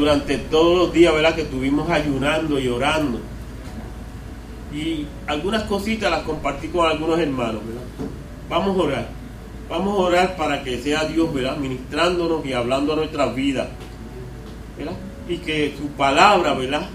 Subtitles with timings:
[0.00, 1.34] durante todos los días, ¿verdad?
[1.34, 3.20] Que estuvimos ayunando y orando.
[4.74, 7.82] Y algunas cositas las compartí con algunos hermanos, ¿verdad?
[8.48, 9.08] Vamos a orar.
[9.68, 11.56] Vamos a orar para que sea Dios, ¿verdad?
[11.58, 13.68] Ministrándonos y hablando a nuestras vidas,
[14.76, 14.94] ¿verdad?
[15.28, 16.88] Y que su palabra, ¿verdad?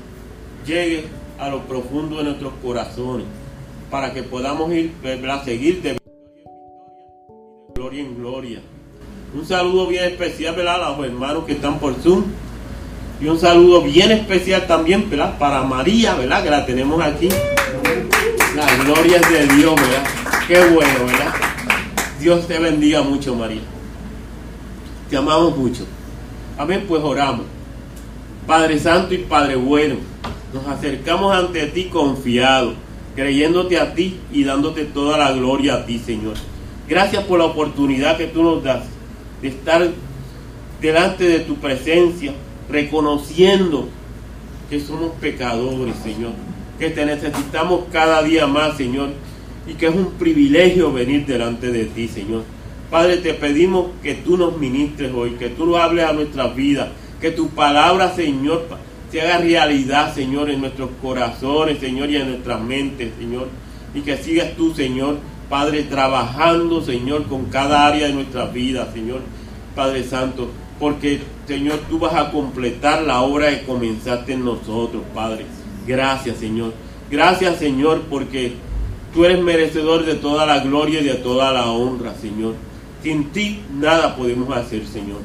[0.66, 1.06] Llegue
[1.40, 3.28] a lo profundo de nuestros corazones,
[3.92, 5.44] para que podamos ir, ¿verdad?
[5.46, 5.98] Seguir de
[7.76, 8.62] gloria en gloria.
[9.34, 10.84] Un saludo bien especial, ¿verdad?
[10.84, 12.24] A los hermanos que están por Zoom.
[13.22, 15.38] Y un saludo bien especial también, ¿verdad?
[15.38, 16.44] Para María, ¿verdad?
[16.44, 17.30] Que la tenemos aquí.
[18.56, 20.04] La gloria es de Dios, ¿verdad?
[20.48, 21.34] Qué bueno, ¿verdad?
[22.20, 23.62] Dios te bendiga mucho, María.
[25.10, 25.86] Te amamos mucho.
[26.58, 27.46] Amén, pues oramos.
[28.48, 29.96] Padre Santo y Padre Bueno,
[30.54, 32.76] nos acercamos ante ti confiados,
[33.16, 36.36] creyéndote a ti y dándote toda la gloria a ti, Señor.
[36.88, 38.84] Gracias por la oportunidad que tú nos das
[39.42, 39.90] de estar
[40.80, 42.34] delante de tu presencia,
[42.70, 43.88] reconociendo
[44.70, 46.32] que somos pecadores, Señor,
[46.80, 49.10] que te necesitamos cada día más, Señor,
[49.68, 52.44] y que es un privilegio venir delante de ti, Señor.
[52.90, 56.90] Padre, te pedimos que tú nos ministres hoy, que tú nos hables a nuestras vidas,
[57.20, 58.68] que tu palabra, Señor,
[59.12, 63.48] se haga realidad, Señor, en nuestros corazones, Señor, y en nuestras mentes, Señor,
[63.94, 65.18] y que sigas tú, Señor,
[65.50, 69.22] Padre, trabajando, Señor, con cada área de nuestra vida, Señor,
[69.76, 75.46] Padre Santo, porque, Señor, tú vas a completar la obra que comenzaste en nosotros, Padre.
[75.88, 76.74] Gracias, Señor.
[77.10, 78.54] Gracias, Señor, porque
[79.14, 82.56] tú eres merecedor de toda la gloria y de toda la honra, Señor.
[83.02, 85.20] Sin ti nada podemos hacer, Señor.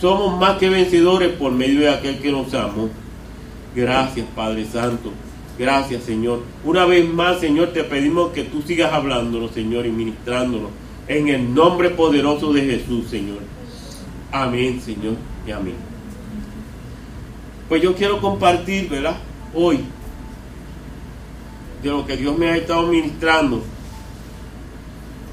[0.00, 2.88] Somos más que vencedores por medio de aquel que nos amó.
[3.74, 5.12] Gracias, Padre Santo.
[5.58, 6.42] Gracias, Señor.
[6.64, 10.70] Una vez más, Señor, te pedimos que tú sigas hablándonos, Señor, y ministrándonos.
[11.08, 13.38] En el nombre poderoso de Jesús, Señor.
[14.38, 15.14] Amén, Señor,
[15.46, 15.76] y amén.
[17.70, 19.16] Pues yo quiero compartir, ¿verdad?
[19.54, 19.80] Hoy,
[21.82, 23.62] de lo que Dios me ha estado ministrando.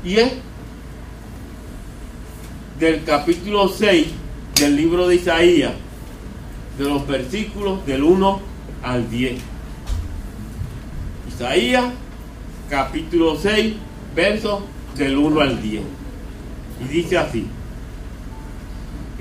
[0.06, 0.32] Y es
[2.80, 4.08] del capítulo 6
[4.56, 5.74] del libro de Isaías,
[6.78, 8.40] de los versículos del 1
[8.84, 9.34] al 10.
[11.28, 11.92] Isaías,
[12.70, 13.74] capítulo 6,
[14.16, 14.62] versos
[14.96, 15.84] del 1 al 10.
[16.86, 17.46] Y dice así.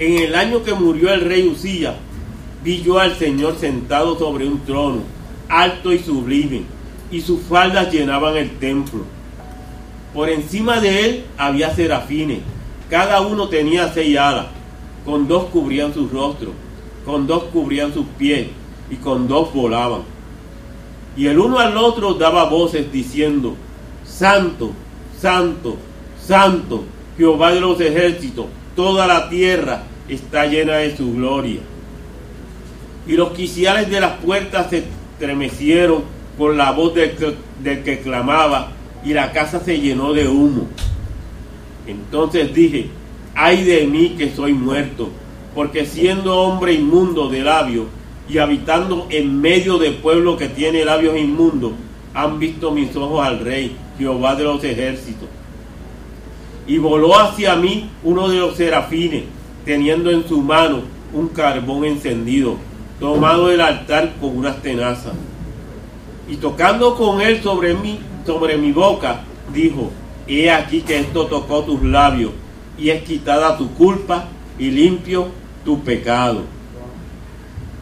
[0.03, 1.95] En el año que murió el rey Usía,
[2.65, 5.03] vi yo al Señor sentado sobre un trono,
[5.49, 6.63] alto y sublime,
[7.13, 9.05] y sus faldas llenaban el templo.
[10.13, 12.41] Por encima de él había serafines,
[12.91, 14.47] cada uno tenía seis alas,
[15.05, 16.51] con dos cubrían sus rostros,
[17.05, 18.49] con dos cubrían sus pies,
[18.91, 20.03] y con dos volaban.
[21.17, 23.55] Y el uno al otro daba voces diciendo,
[24.05, 24.73] Santo,
[25.17, 25.77] Santo,
[26.21, 26.83] Santo,
[27.17, 31.61] Jehová de los ejércitos, toda la tierra está llena de su gloria.
[33.07, 36.05] Y los quiciales de las puertas se estremecieron
[36.39, 38.73] con la voz del que, del que clamaba,
[39.05, 40.69] y la casa se llenó de humo.
[41.87, 42.89] Entonces dije,
[43.35, 45.11] ay de mí que soy muerto,
[45.55, 47.87] porque siendo hombre inmundo de labios
[48.29, 51.73] y habitando en medio de pueblo que tiene labios inmundos,
[52.15, 55.29] han visto mis ojos al rey, Jehová de los ejércitos.
[56.67, 59.25] Y voló hacia mí uno de los serafines,
[59.65, 62.57] teniendo en su mano un carbón encendido,
[62.99, 65.13] tomado del altar con unas tenazas.
[66.29, 69.91] Y tocando con él sobre mí, sobre mi boca, dijo,
[70.27, 72.33] he aquí que esto tocó tus labios,
[72.79, 74.29] y es quitada tu culpa
[74.59, 75.29] y limpio
[75.65, 76.43] tu pecado.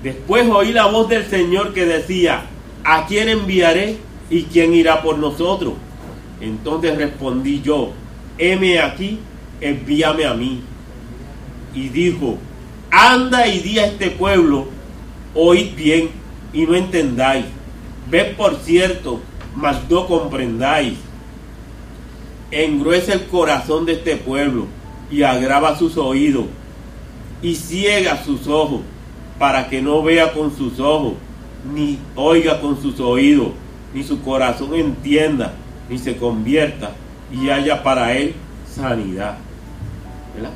[0.02, 2.46] Después oí la voz del Señor que decía,
[2.84, 3.98] ¿a quién enviaré
[4.30, 5.74] y quién irá por nosotros?
[6.40, 7.90] Entonces respondí yo,
[8.38, 9.18] heme aquí,
[9.60, 10.62] envíame a mí.
[11.74, 12.38] Y dijo,
[12.90, 14.68] anda y di a este pueblo,
[15.34, 16.10] oíd bien
[16.52, 17.46] y no entendáis.
[18.10, 19.20] Ved por cierto,
[19.54, 20.94] mas no comprendáis.
[22.50, 24.66] Engruesa el corazón de este pueblo
[25.10, 26.46] y agrava sus oídos
[27.42, 28.80] y ciega sus ojos
[29.38, 31.14] para que no vea con sus ojos,
[31.72, 33.48] ni oiga con sus oídos,
[33.94, 35.54] ni su corazón entienda,
[35.88, 36.92] ni se convierta
[37.32, 38.34] y haya para él
[38.66, 39.38] sanidad.
[40.34, 40.52] ¿Verdad?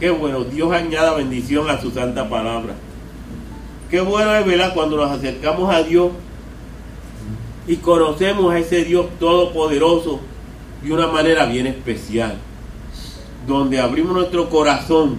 [0.00, 2.74] Qué bueno, Dios añada bendición a su santa palabra.
[3.90, 4.74] Qué bueno es, ¿verdad?
[4.74, 6.10] Cuando nos acercamos a Dios
[7.68, 10.20] y conocemos a ese Dios todopoderoso
[10.82, 12.36] de una manera bien especial,
[13.46, 15.18] donde abrimos nuestro corazón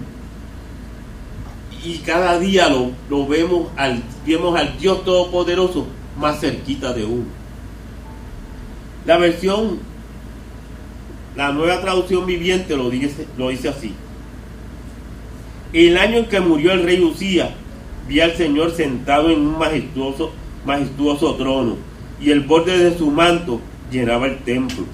[1.83, 5.86] y cada día lo, vemos, al, vemos al Dios todopoderoso
[6.19, 7.25] más cerquita de uno.
[9.06, 9.80] La versión,
[11.38, 12.92] la nueva traducción viviente lo
[13.38, 13.94] lo dice así.
[15.74, 17.54] El año en que murió el rey Usía,
[18.08, 21.76] vi al Señor sentado en un majestuoso, trono,
[22.22, 23.60] y el borde de su manto
[23.92, 24.86] llenaba el templo.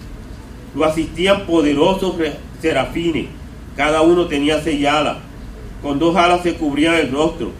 [0.75, 2.15] Lo asistían poderosos
[2.61, 3.27] serafines,
[3.75, 5.17] cada uno tenía seis alas,
[5.81, 7.51] con dos alas se cubrían el rostro,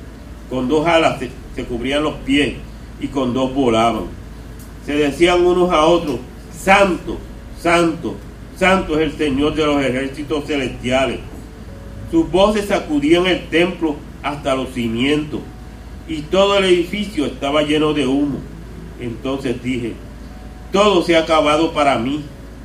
[0.50, 2.56] con dos alas se, se cubrían los pies,
[3.02, 4.04] y con dos volaban.
[4.86, 6.18] Se decían unos a otros,
[6.58, 7.18] Santo,
[7.60, 8.16] Santo,
[8.56, 11.19] Santo es el Señor de los ejércitos celestiales.
[12.12, 15.40] Sus voces sacudían el templo hasta los cimientos,
[16.08, 18.40] y todo el edificio estaba lleno de humo.
[19.00, 19.94] Entonces dije,
[20.72, 22.22] todo se ha acabado para mí,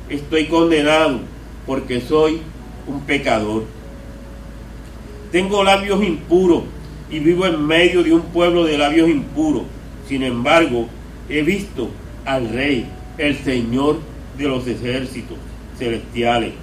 [0.09, 1.21] estoy condenado
[1.65, 2.41] porque soy
[2.87, 3.63] un pecador.
[5.31, 6.63] Tengo labios impuros
[7.09, 9.63] y vivo en medio de un pueblo de labios impuros.
[10.07, 10.87] Sin embargo,
[11.29, 11.89] he visto
[12.25, 12.85] al Rey,
[13.17, 13.99] el Señor
[14.37, 15.37] de los ejércitos
[15.77, 16.53] celestiales.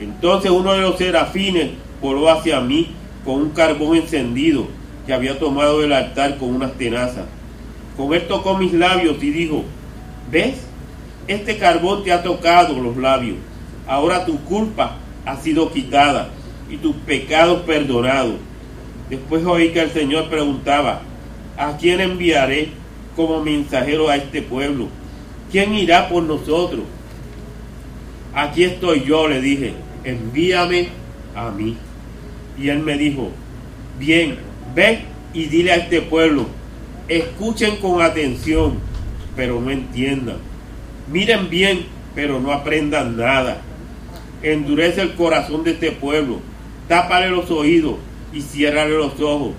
[0.00, 2.92] Entonces uno de los serafines voló hacia mí
[3.24, 4.66] con un carbón encendido
[5.06, 7.24] que había tomado del altar con unas tenazas.
[7.96, 9.64] Con esto tocó mis labios y dijo,
[10.30, 10.56] ¿ves?
[11.26, 13.36] Este carbón te ha tocado los labios.
[13.86, 16.28] Ahora tu culpa ha sido quitada
[16.70, 18.36] y tus pecados perdonados.
[19.10, 21.00] Después oí que el Señor preguntaba,
[21.56, 22.68] ¿a quién enviaré
[23.16, 24.88] como mensajero a este pueblo?
[25.50, 26.84] ¿Quién irá por nosotros?
[28.34, 29.74] Aquí estoy yo, le dije,
[30.04, 30.88] envíame
[31.34, 31.76] a mí.
[32.60, 33.30] Y él me dijo,
[33.98, 34.38] bien,
[34.74, 35.00] ven
[35.32, 36.46] y dile a este pueblo,
[37.08, 38.78] escuchen con atención,
[39.36, 40.38] pero no entiendan.
[41.10, 43.62] Miren bien, pero no aprendan nada.
[44.42, 46.40] Endurece el corazón de este pueblo,
[46.88, 47.96] tápale los oídos
[48.32, 49.52] y ciérrale los ojos.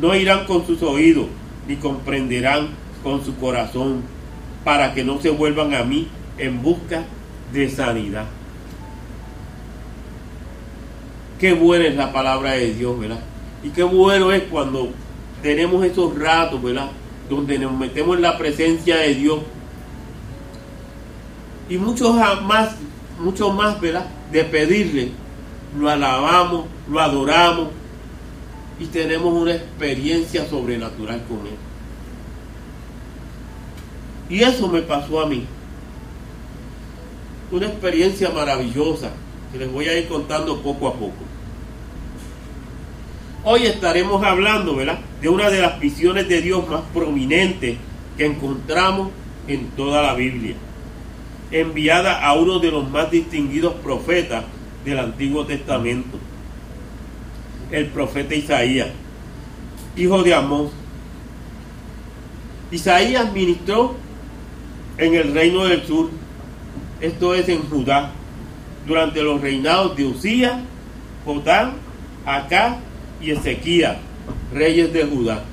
[0.00, 1.26] No irán con sus oídos,
[1.66, 2.68] ni comprenderán
[3.02, 4.02] con su corazón,
[4.64, 6.08] para que no se vuelvan a mí
[6.38, 7.04] en busca
[7.52, 8.26] de sanidad.
[11.42, 13.18] Qué buena es la palabra de Dios, ¿verdad?
[13.64, 14.90] Y qué bueno es cuando
[15.42, 16.92] tenemos esos ratos, ¿verdad?
[17.28, 19.40] Donde nos metemos en la presencia de Dios.
[21.68, 22.76] Y muchos más,
[23.18, 24.06] mucho más, ¿verdad?
[24.30, 25.10] De pedirle,
[25.76, 27.70] lo alabamos, lo adoramos
[28.78, 31.56] y tenemos una experiencia sobrenatural con Él.
[34.30, 35.44] Y eso me pasó a mí.
[37.50, 39.10] Una experiencia maravillosa
[39.50, 41.31] que les voy a ir contando poco a poco.
[43.44, 47.76] Hoy estaremos hablando, ¿verdad?, de una de las visiones de Dios más prominentes
[48.16, 49.10] que encontramos
[49.48, 50.54] en toda la Biblia,
[51.50, 54.44] enviada a uno de los más distinguidos profetas
[54.84, 56.18] del Antiguo Testamento,
[57.72, 58.90] el profeta Isaías,
[59.96, 60.70] hijo de Amós.
[62.70, 63.96] Isaías ministró
[64.98, 66.10] en el reino del sur,
[67.00, 68.12] esto es en Judá,
[68.86, 70.60] durante los reinados de Usías,
[71.24, 71.72] Jotán,
[72.24, 72.78] Acá
[73.22, 73.96] y Ezequías,
[74.52, 75.44] reyes de Judá.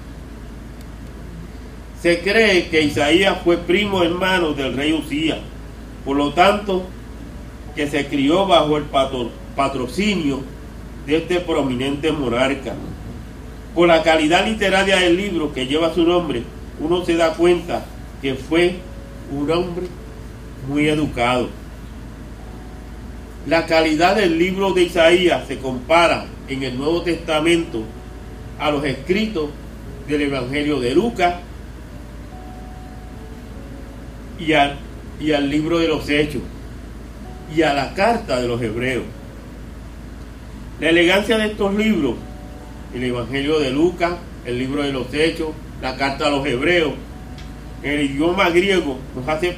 [2.02, 5.40] Se cree que Isaías fue primo hermano del rey Usías,
[6.06, 6.86] por lo tanto,
[7.76, 8.86] que se crió bajo el
[9.56, 10.42] patrocinio
[11.06, 12.74] de este prominente monarca.
[13.76, 16.44] Por la calidad literaria del libro que lleva su nombre,
[16.80, 17.86] uno se da cuenta
[18.22, 18.76] que fue
[19.32, 19.88] un hombre
[20.68, 21.50] muy educado.
[23.46, 27.84] La calidad del libro de Isaías se compara en el Nuevo Testamento
[28.60, 29.50] a los escritos
[30.08, 31.36] del Evangelio de Lucas
[34.40, 36.42] y al, libro de los Hechos
[37.56, 39.04] y a la carta de los Hebreos.
[40.80, 42.16] La elegancia de estos libros,
[42.96, 44.14] el Evangelio de Lucas,
[44.46, 45.50] el libro de los Hechos,
[45.82, 46.94] la carta a los Hebreos,
[47.84, 49.56] el idioma griego nos hace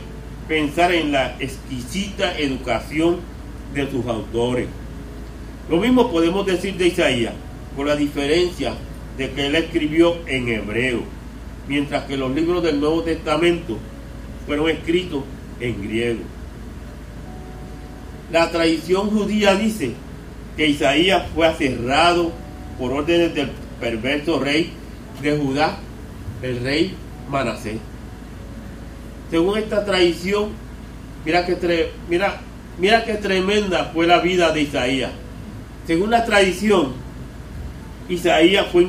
[0.48, 3.20] pensar en la exquisita educación
[3.74, 4.68] de sus autores.
[5.70, 7.34] Lo mismo podemos decir de Isaías,
[7.76, 8.74] por la diferencia
[9.18, 11.02] de que él escribió en hebreo,
[11.68, 13.78] mientras que los libros del Nuevo Testamento
[14.46, 15.24] fueron escritos
[15.60, 16.22] en griego.
[18.32, 19.94] La tradición judía dice
[20.58, 22.32] que Isaías fue aserrado
[22.80, 23.50] por órdenes del
[23.80, 24.72] perverso rey
[25.22, 25.78] de Judá,
[26.42, 26.96] el rey
[27.30, 27.78] Manasés.
[29.30, 30.50] Según esta tradición,
[31.26, 32.42] mira que, mira,
[32.78, 35.12] mira qué tremenda fue la vida de Isaías.
[35.92, 36.94] Según la tradición,
[38.08, 38.84] Isaías fue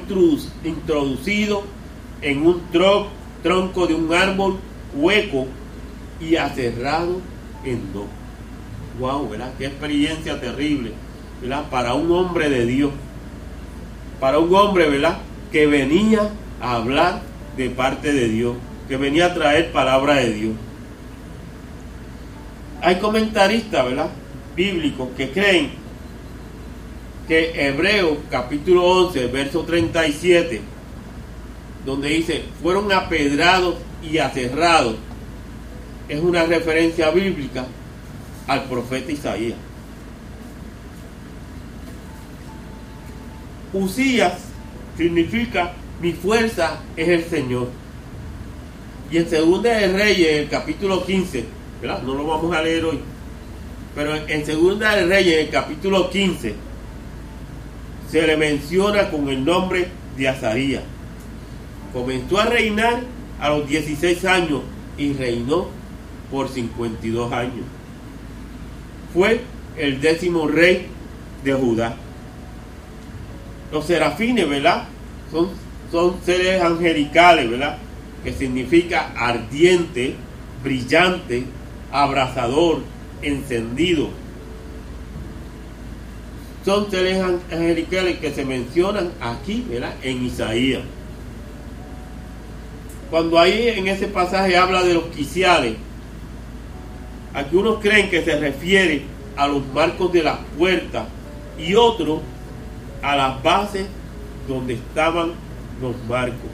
[0.62, 1.64] introducido
[2.20, 2.62] en un
[3.42, 4.60] tronco de un árbol
[4.94, 5.48] hueco
[6.20, 7.20] y aserrado
[7.64, 8.04] en dos.
[9.00, 9.52] Wow, ¿verdad?
[9.58, 10.92] Qué experiencia terrible,
[11.40, 11.68] ¿verdad?
[11.70, 12.92] Para un hombre de Dios.
[14.20, 15.18] Para un hombre, ¿verdad?
[15.50, 16.30] Que venía
[16.60, 17.20] a hablar
[17.56, 18.54] de parte de Dios,
[18.88, 20.54] que venía a traer palabra de Dios.
[22.80, 24.10] Hay comentaristas, ¿verdad?
[24.54, 25.81] Bíblicos que creen
[27.28, 30.60] Hebreos capítulo 11, verso 37,
[31.86, 34.96] donde dice, fueron apedrados y aterrados,
[36.08, 37.66] es una referencia bíblica
[38.46, 39.56] al profeta Isaías.
[43.72, 44.34] Usías
[44.96, 47.68] significa mi fuerza es el Señor.
[49.10, 51.44] Y en Segunda de Reyes, el capítulo 15,
[51.80, 52.02] ¿verdad?
[52.02, 52.98] No lo vamos a leer hoy.
[53.94, 56.54] Pero en Segunda de Reyes, el capítulo 15,
[58.12, 59.88] se le menciona con el nombre
[60.18, 60.82] de Azarías.
[61.94, 63.00] Comenzó a reinar
[63.40, 64.60] a los 16 años
[64.98, 65.68] y reinó
[66.30, 67.64] por 52 años.
[69.14, 69.40] Fue
[69.78, 70.88] el décimo rey
[71.42, 71.96] de Judá.
[73.72, 74.88] Los serafines, ¿verdad?
[75.30, 75.48] Son,
[75.90, 77.78] son seres angelicales, ¿verdad?
[78.22, 80.16] Que significa ardiente,
[80.62, 81.44] brillante,
[81.90, 82.82] abrazador,
[83.22, 84.10] encendido.
[86.64, 89.94] Son seres angelicales que se mencionan aquí, ¿verdad?
[90.02, 90.82] En Isaías.
[93.10, 95.74] Cuando ahí en ese pasaje habla de los quiciales,
[97.34, 99.02] aquí unos creen que se refiere
[99.36, 101.04] a los marcos de las puertas
[101.58, 102.20] y otros
[103.02, 103.86] a las bases
[104.46, 105.32] donde estaban
[105.80, 106.50] los marcos.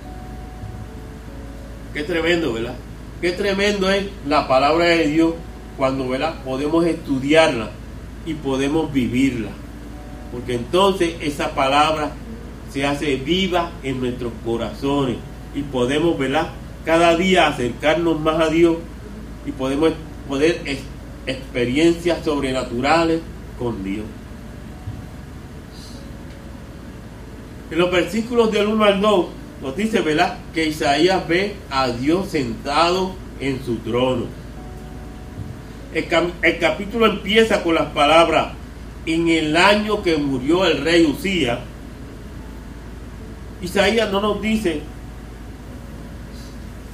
[1.93, 2.75] Qué tremendo, ¿verdad?
[3.21, 5.35] Qué tremendo es la palabra de Dios
[5.77, 6.43] cuando, ¿verdad?
[6.45, 7.71] Podemos estudiarla
[8.27, 9.51] y podemos vivirla.
[10.33, 12.13] Porque entonces esa palabra
[12.73, 15.17] se hace viva en nuestros corazones
[15.55, 16.49] y podemos, ¿verdad?
[16.85, 18.77] Cada día acercarnos más a Dios
[19.47, 19.93] y podemos
[20.29, 20.63] poder
[21.27, 23.21] experiencias sobrenaturales
[23.59, 24.05] con Dios.
[27.71, 29.27] En los versículos del 1 al 2
[29.63, 30.39] nos dice, ¿verdad?
[30.55, 34.27] Que Isaías ve a Dios sentado en su trono.
[35.93, 36.07] El,
[36.43, 38.53] el capítulo empieza con las palabras,
[39.09, 41.61] en el año que murió el rey Usías,
[43.63, 44.83] Isaías no nos dice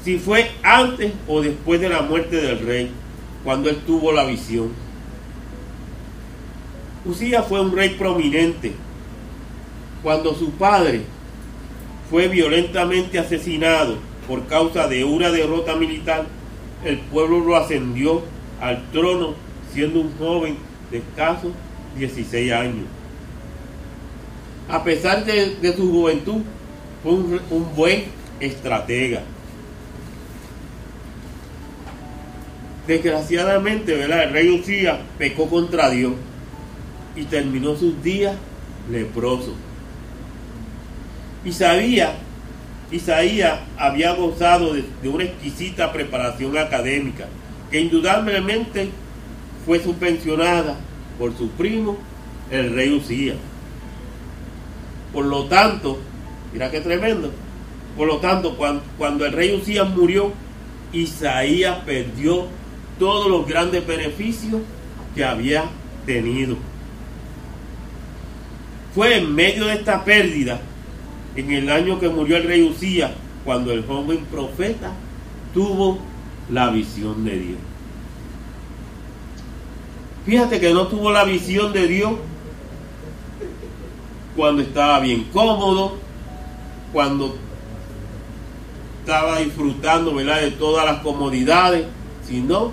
[0.05, 2.91] si fue antes o después de la muerte del rey,
[3.43, 4.69] cuando él tuvo la visión.
[7.07, 8.75] Usías fue un rey prominente.
[10.03, 11.03] Cuando su padre
[12.11, 13.97] fue violentamente asesinado
[14.29, 16.27] por causa de una derrota militar,
[16.85, 18.23] el pueblo lo ascendió
[18.61, 19.35] al trono
[19.73, 20.59] siendo un joven
[20.91, 21.03] de
[21.97, 22.87] 16 años.
[24.69, 26.43] A pesar de, su juventud,
[27.03, 28.05] fue un, buen
[28.41, 29.23] estratega.
[32.87, 34.25] Desgraciadamente, ¿verdad?
[34.25, 36.13] el rey Usías pecó contra Dios
[37.17, 38.37] y terminó sus días
[38.91, 39.55] leproso.
[41.45, 42.15] Y sabía,
[42.91, 47.27] Isaías había gozado de, de una exquisita preparación académica,
[47.71, 48.89] que indudablemente
[49.65, 50.79] fue subvencionada
[51.19, 51.97] por su primo,
[52.51, 53.37] el rey Usías.
[55.13, 55.99] Por lo tanto,
[56.53, 57.31] mira qué tremendo,
[57.97, 60.33] por lo tanto, cuando, el rey Usías murió,
[60.93, 62.47] Isaías perdió
[62.99, 64.63] todos los grandes beneficios
[65.15, 65.65] que había
[66.05, 66.57] tenido.
[68.95, 70.61] Fue en medio de esta pérdida,
[71.37, 73.13] en el año que murió el rey Usías,
[73.45, 74.93] cuando el joven profeta
[75.53, 75.99] tuvo
[76.51, 77.59] la visión de Dios.
[80.27, 82.13] Fíjate que no tuvo la visión de Dios
[84.35, 85.97] cuando estaba bien cómodo,
[86.93, 87.37] cuando
[89.01, 91.87] estaba disfrutando de todas las comodidades,
[92.27, 92.73] sino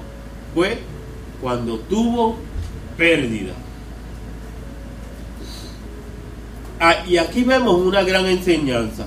[0.55, 0.79] fue
[1.41, 2.37] cuando tuvo
[2.97, 3.53] pérdida.
[6.79, 9.05] Ah, y aquí vemos una gran enseñanza.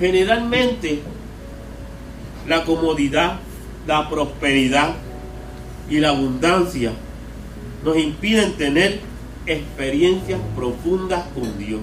[0.00, 1.00] Generalmente
[2.48, 3.38] la comodidad
[3.86, 4.94] la prosperidad
[5.88, 6.92] y la abundancia
[7.84, 9.00] nos impiden tener
[9.46, 11.80] experiencias profundas con Dios.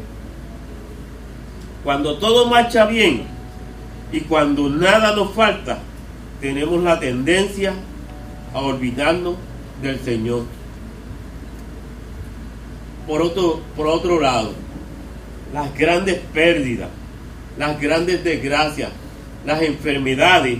[1.84, 3.24] Cuando todo marcha bien
[4.12, 5.80] y cuando nada nos falta,
[6.42, 7.74] tenemos la tendencia
[8.54, 9.36] a olvidarnos
[9.82, 10.44] del Señor.
[13.06, 14.54] Por otro, por otro lado,
[15.54, 16.90] las grandes pérdidas,
[17.58, 18.90] las grandes desgracias,
[19.46, 20.60] las enfermedades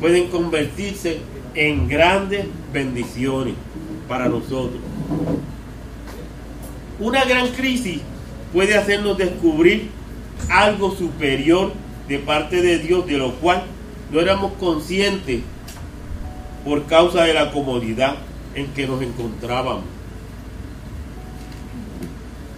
[0.00, 1.18] pueden convertirse
[1.54, 3.54] en grandes bendiciones
[4.08, 4.80] para nosotros.
[7.00, 8.00] Una gran crisis
[8.52, 9.90] puede hacernos descubrir
[10.48, 11.72] algo superior
[12.08, 13.64] de parte de Dios, de lo cual
[14.10, 15.40] no éramos conscientes
[16.64, 18.16] por causa de la comodidad
[18.54, 19.84] en que nos encontrábamos.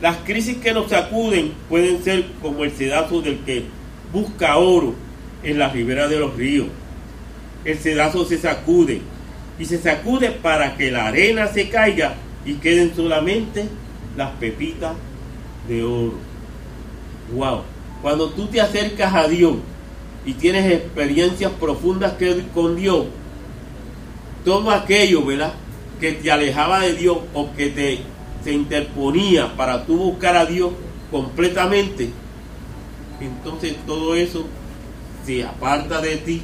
[0.00, 3.64] Las crisis que nos sacuden pueden ser como el sedazo del que
[4.12, 4.94] busca oro
[5.42, 6.68] en la ribera de los ríos
[7.64, 9.00] el sedazo se sacude
[9.58, 12.14] y se sacude para que la arena se caiga
[12.44, 13.68] y queden solamente
[14.16, 14.94] las pepitas
[15.68, 16.14] de oro.
[17.34, 17.62] Wow.
[18.02, 19.56] Cuando tú te acercas a Dios
[20.24, 23.06] y tienes experiencias profundas que, con Dios,
[24.44, 25.52] todo aquello, ¿verdad?
[26.00, 28.00] Que te alejaba de Dios o que te
[28.42, 30.72] se interponía para tú buscar a Dios
[31.10, 32.10] completamente,
[33.20, 34.46] entonces todo eso
[35.26, 36.42] se aparta de ti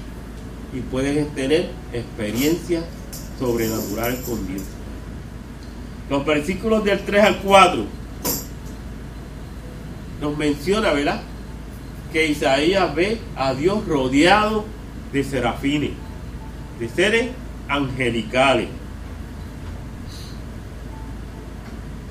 [0.77, 2.85] y puedes tener experiencias
[3.39, 4.63] sobrenaturales con Dios.
[6.11, 7.85] Los versículos del 3 al 4
[10.21, 11.23] nos menciona, ¿verdad?
[12.13, 14.67] Que Isaías ve a Dios rodeado
[15.13, 15.93] de serafines,
[16.79, 17.31] de seres
[17.69, 18.69] angelicales.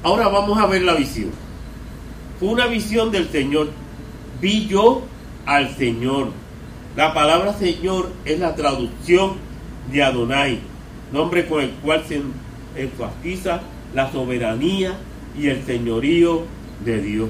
[0.01, 1.29] Ahora vamos a ver la visión.
[2.39, 3.69] Fue una visión del Señor.
[4.41, 5.03] Vi yo
[5.45, 6.45] al Señor.
[6.96, 9.34] La palabra Señor es la traducción
[9.92, 10.60] de Adonai,
[11.12, 12.22] nombre con el cual se
[12.78, 13.62] enfatiza
[13.94, 14.96] la soberanía
[15.38, 16.44] y el señorío
[16.86, 17.30] de Dios.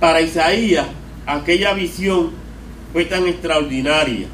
[0.00, 0.86] Para Isaías,
[1.26, 2.30] aquella visión
[2.94, 4.26] fue tan extraordinaria,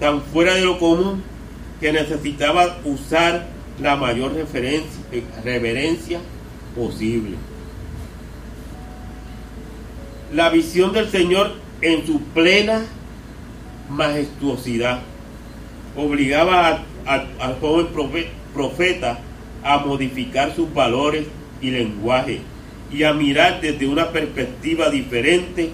[0.00, 1.22] tan fuera de lo común,
[1.80, 3.46] que necesitaba usar
[3.80, 5.00] la mayor referencia,
[5.44, 6.18] reverencia
[6.74, 7.36] posible.
[10.32, 12.82] La visión del Señor en su plena
[13.90, 15.00] majestuosidad
[15.94, 17.88] obligaba al joven
[18.54, 19.18] profeta
[19.62, 21.26] a modificar sus valores
[21.60, 22.40] y lenguaje
[22.90, 25.70] y a mirar desde una perspectiva diferente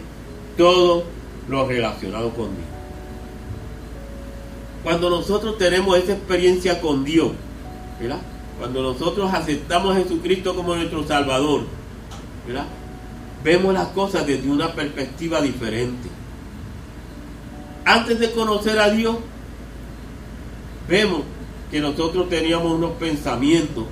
[0.56, 1.04] todo
[1.48, 2.66] lo relacionado con Dios.
[4.82, 7.30] Cuando nosotros tenemos esa experiencia con Dios,
[8.58, 11.66] cuando nosotros aceptamos a Jesucristo como nuestro Salvador,
[13.42, 16.08] Vemos las cosas desde una perspectiva diferente.
[17.84, 19.16] Antes de conocer a Dios,
[20.88, 21.22] vemos
[21.70, 23.84] que nosotros teníamos unos pensamientos,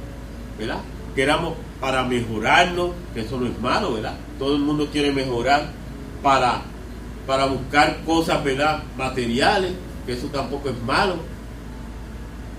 [0.58, 0.80] ¿verdad?
[1.14, 4.16] Que éramos para mejorarnos, que eso no es malo, ¿verdad?
[4.38, 5.70] Todo el mundo quiere mejorar
[6.22, 6.62] para,
[7.26, 8.82] para buscar cosas, ¿verdad?
[8.96, 9.72] Materiales,
[10.04, 11.16] que eso tampoco es malo.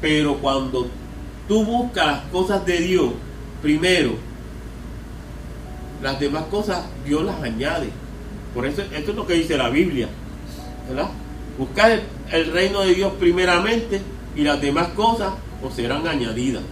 [0.02, 0.88] Pero cuando
[1.47, 3.12] tú buscas las cosas de Dios
[3.62, 4.13] primero,
[6.02, 7.90] las demás cosas Dios las añade.
[8.54, 10.10] Por eso esto es lo que dice la Biblia.
[10.88, 11.10] ¿verdad?
[11.58, 14.02] Buscar el, reino de Dios primeramente
[14.36, 15.34] y las demás cosas
[15.64, 16.64] os serán añadidas.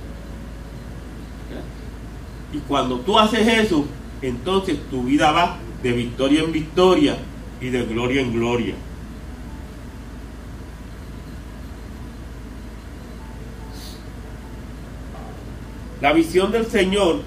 [2.53, 3.85] Y cuando tú haces eso,
[4.21, 7.17] entonces tu vida va de victoria en victoria
[7.61, 8.75] y de gloria en gloria.
[16.01, 17.21] La visión del Señor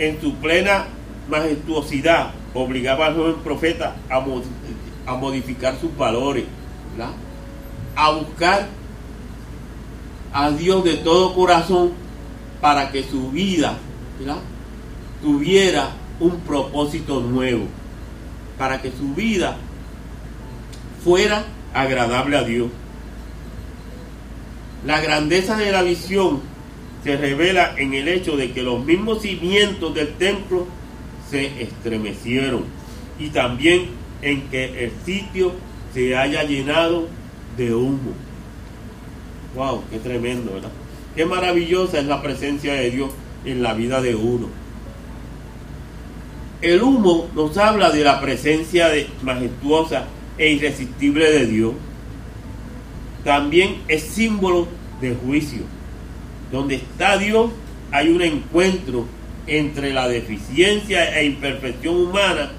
[0.00, 0.86] en su plena
[1.28, 6.44] majestuosidad obligaba al joven profeta a, modificar sus valores,
[7.94, 8.66] a buscar
[10.32, 11.92] a Dios de todo corazón
[12.62, 13.76] para que su vida
[15.22, 17.66] tuviera un propósito nuevo,
[18.58, 19.56] para que su vida
[21.04, 22.68] fuera agradable a Dios.
[24.86, 26.40] La grandeza de la visión
[27.02, 30.66] se revela en el hecho de que los mismos cimientos del templo
[31.30, 32.64] se estremecieron
[33.18, 33.86] y también
[34.22, 35.52] en que el sitio
[35.94, 37.08] se haya llenado
[37.56, 38.12] de humo.
[39.54, 39.82] ¡Wow!
[39.90, 40.70] ¡Qué tremendo, ¿verdad?
[41.16, 43.10] Qué maravillosa es la presencia de Dios
[43.44, 44.48] en la vida de uno.
[46.60, 48.88] El humo nos habla de la presencia
[49.22, 50.04] majestuosa
[50.36, 51.72] e irresistible de Dios.
[53.24, 54.68] También es símbolo
[55.00, 55.79] de juicio
[56.50, 57.50] donde está Dios,
[57.92, 59.06] hay un encuentro
[59.46, 62.50] entre la deficiencia e imperfección humana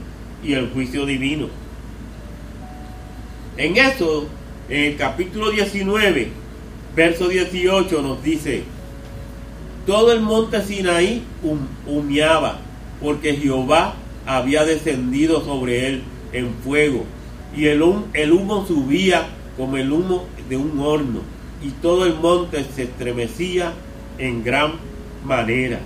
[0.44, 1.48] y el juicio divino.
[3.58, 4.28] En eso,
[4.70, 6.30] en el capítulo 19,
[6.96, 8.64] verso 18 nos dice,
[9.86, 11.24] todo el monte Sinaí
[11.86, 12.60] humeaba,
[13.02, 17.06] porque Jehová había descendido sobre él en fuego,
[17.56, 19.28] y el, el humo subía
[19.58, 23.74] como el humo de un horno y todo el monte se estremecía
[24.18, 24.74] en gran
[25.26, 25.80] manera.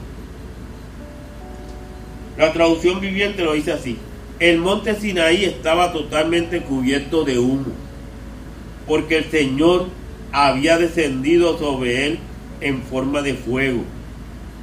[2.37, 3.97] La traducción viviente lo dice así.
[4.39, 7.71] El monte Sinaí estaba totalmente cubierto de humo,
[8.87, 9.87] porque el Señor
[10.31, 12.19] había descendido sobre él
[12.59, 13.83] en forma de fuego.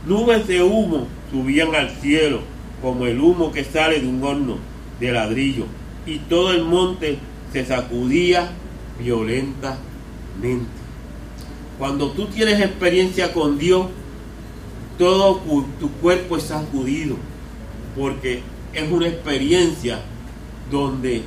[0.07, 2.41] Nubes de humo subían al cielo,
[2.83, 4.59] como el humo que sale de un horno
[5.01, 5.65] de ladrillo,
[6.05, 7.17] y todo el monte
[7.53, 8.51] se sacudía
[8.99, 10.82] violentamente.
[11.79, 13.87] Cuando tú tienes experiencia con Dios,
[14.99, 15.41] todo
[15.81, 17.17] tu cuerpo es sacudido,
[17.97, 20.01] porque es una experiencia
[20.71, 21.23] donde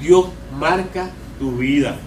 [0.00, 0.26] Dios
[0.58, 1.98] marca tu vida.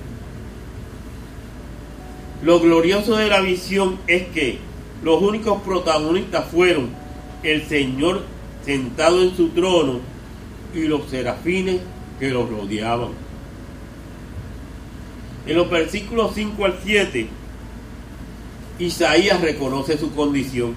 [2.41, 4.59] Lo glorioso de la visión es que
[5.03, 6.89] los únicos protagonistas fueron
[7.43, 8.23] el Señor
[8.65, 9.99] sentado en su trono
[10.73, 11.81] y los serafines
[12.19, 13.09] que lo rodeaban.
[15.45, 17.27] En los versículos 5 al 7,
[18.79, 20.73] Isaías reconoce su condición.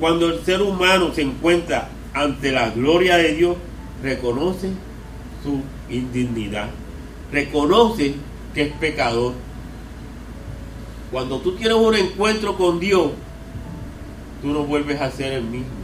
[0.00, 3.56] Cuando el ser humano se encuentra ante la gloria de Dios,
[4.02, 4.70] reconoce
[5.42, 6.70] su indignidad,
[7.30, 8.14] reconoce
[8.54, 9.34] que es pecador.
[11.12, 13.10] Cuando tú tienes un encuentro con Dios,
[14.40, 15.82] tú no vuelves a ser el mismo.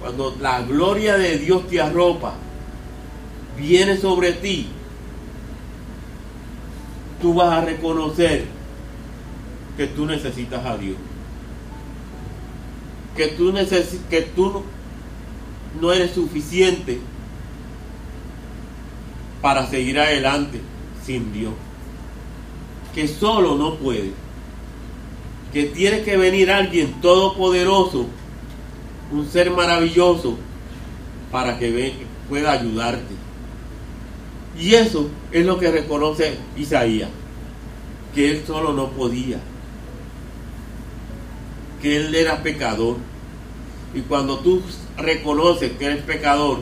[0.00, 2.34] Cuando la gloria de Dios te arropa,
[3.58, 4.68] viene sobre ti,
[7.20, 8.59] tú vas a reconocer
[9.80, 10.98] que tú necesitas a Dios.
[13.16, 13.50] Que tú,
[14.10, 14.62] que tú
[15.80, 17.00] no eres suficiente
[19.40, 20.60] para seguir adelante
[21.02, 21.54] sin Dios.
[22.94, 24.12] Que solo no puede.
[25.50, 28.04] Que tiene que venir alguien todopoderoso,
[29.10, 30.36] un ser maravilloso,
[31.32, 31.94] para que
[32.28, 33.14] pueda ayudarte.
[34.60, 37.08] Y eso es lo que reconoce Isaías,
[38.14, 39.40] que él solo no podía,
[41.80, 42.96] que él era pecador.
[43.94, 44.62] Y cuando tú
[44.96, 46.60] reconoces que eres pecador,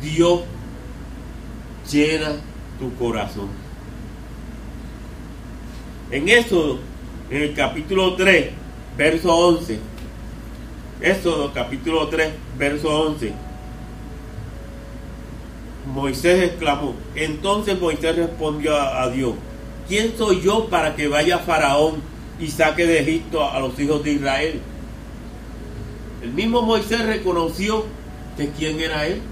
[0.00, 0.40] Dios
[1.90, 2.36] llena
[2.78, 3.48] tu corazón.
[6.10, 6.78] En eso,
[7.30, 8.50] en el capítulo 3,
[8.96, 9.78] verso 11,
[11.00, 13.32] Éxodo capítulo 3, verso 11,
[15.92, 19.34] Moisés exclamó, entonces Moisés respondió a, Dios,
[19.88, 21.96] ¿quién soy yo para que vaya Faraón
[22.44, 24.60] y saque de Egipto a los hijos de Israel?
[26.22, 27.86] El mismo Moisés reconoció
[28.36, 29.22] que quién era él.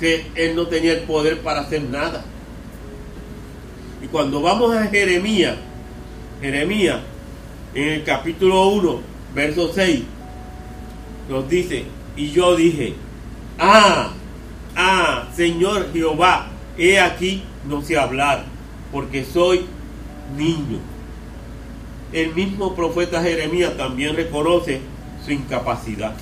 [0.00, 2.24] Que él no tenía el poder para hacer nada.
[4.02, 5.56] Y cuando vamos a Jeremías,
[6.40, 7.00] Jeremías,
[7.74, 9.00] en el capítulo 1,
[9.34, 10.02] verso 6,
[11.28, 11.84] nos dice,
[12.16, 12.94] y yo dije,
[13.58, 14.12] ah,
[14.74, 18.44] ah, Señor Jehová, he aquí no sé hablar,
[18.92, 19.66] porque soy
[20.36, 20.78] niño.
[22.12, 24.80] El mismo profeta Jeremías también reconoce
[25.24, 26.14] su incapacidad.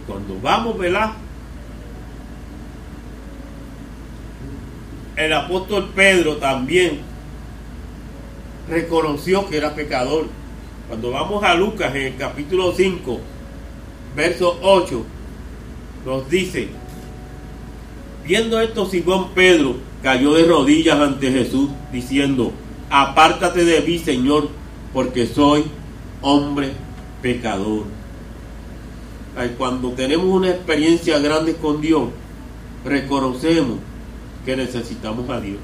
[0.00, 1.12] Y cuando vamos, ¿verdad?
[5.16, 7.00] El apóstol Pedro también
[8.68, 10.26] reconoció que era pecador.
[10.88, 13.20] Cuando vamos a Lucas en el capítulo 5,
[14.16, 15.04] verso 8,
[16.04, 16.68] nos dice,
[18.24, 22.52] viendo esto Simón Pedro cayó de rodillas ante Jesús diciendo,
[22.88, 24.48] apártate de mí Señor,
[24.92, 25.64] porque soy
[26.22, 26.72] hombre
[27.22, 27.84] pecador.
[29.56, 32.08] Cuando tenemos una experiencia grande con Dios,
[32.84, 33.78] reconocemos
[34.44, 35.58] que necesitamos a Dios.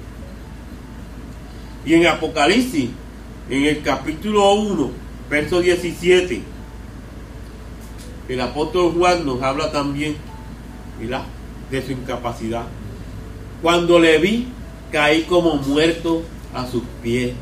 [1.84, 2.90] Y en Apocalipsis,
[3.50, 4.90] en el capítulo 1,
[5.30, 6.42] verso 17,
[8.28, 10.16] el apóstol Juan nos habla también
[11.70, 12.66] de su incapacidad.
[13.62, 14.48] Cuando le vi,
[14.92, 16.22] caí como muerto
[16.54, 17.32] a sus pies.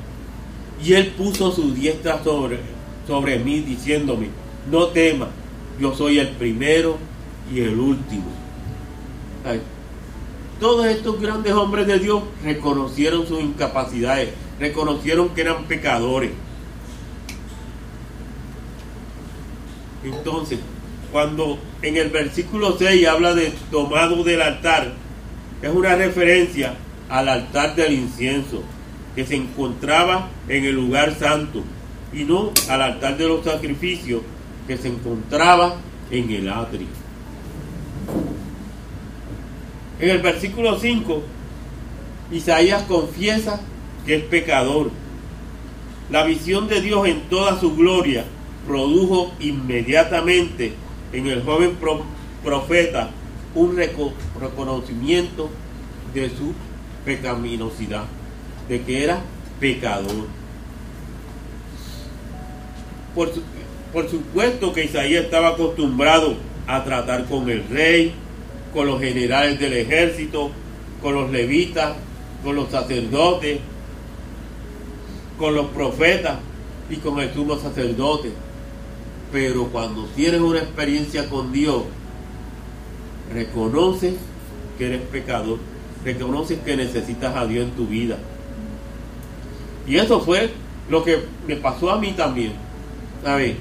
[0.82, 2.58] Y él puso su diestra sobre,
[3.06, 4.28] sobre mí, diciéndome,
[4.70, 5.28] no temas,
[5.80, 6.98] yo soy el primero
[7.52, 8.24] y el último.
[10.60, 16.30] Todos estos grandes hombres de Dios reconocieron sus incapacidades, reconocieron que eran pecadores.
[20.04, 20.58] Entonces,
[21.12, 24.92] cuando en el versículo 6 habla de tomado del altar,
[25.64, 26.74] es una referencia
[27.08, 28.62] al altar del incienso
[29.14, 31.62] que se encontraba en el lugar santo
[32.12, 34.20] y no al altar de los sacrificios
[34.66, 35.76] que se encontraba
[36.10, 36.86] en el atrio.
[40.00, 41.22] En el versículo 5,
[42.32, 43.60] Isaías confiesa
[44.04, 44.90] que es pecador.
[46.10, 48.24] La visión de Dios en toda su gloria
[48.66, 50.74] produjo inmediatamente
[51.12, 51.78] en el joven
[52.42, 53.10] profeta
[53.54, 55.50] un reconocimiento
[56.12, 56.52] de su
[57.04, 58.04] pecaminosidad,
[58.68, 59.20] de que era
[59.60, 60.26] pecador.
[63.14, 63.32] Por,
[63.92, 66.34] por supuesto que Isaías estaba acostumbrado
[66.66, 68.14] a tratar con el rey,
[68.72, 70.50] con los generales del ejército,
[71.00, 71.94] con los levitas,
[72.42, 73.60] con los sacerdotes,
[75.38, 76.38] con los profetas
[76.90, 78.32] y con el sumo sacerdote.
[79.32, 81.84] Pero cuando tienes una experiencia con Dios,
[83.32, 84.14] reconoces
[84.78, 85.58] que eres pecador,
[86.04, 88.18] reconoces que necesitas a Dios en tu vida.
[89.86, 90.50] Y eso fue
[90.88, 92.52] lo que me pasó a mí también.
[93.22, 93.56] ¿Sabes?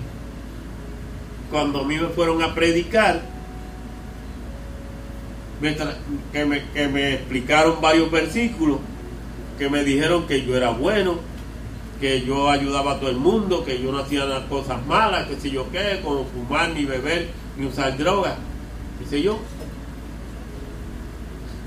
[1.52, 3.22] Cuando a mí me fueron a predicar,
[6.34, 8.80] que, me, que me explicaron varios versículos,
[9.58, 11.20] que me dijeron que yo era bueno,
[12.02, 15.40] que yo ayudaba a todo el mundo, que yo no hacía las cosas malas, que
[15.40, 18.36] sé yo qué, como fumar, ni beber, ni usar drogas,
[19.00, 19.40] qué sé yo.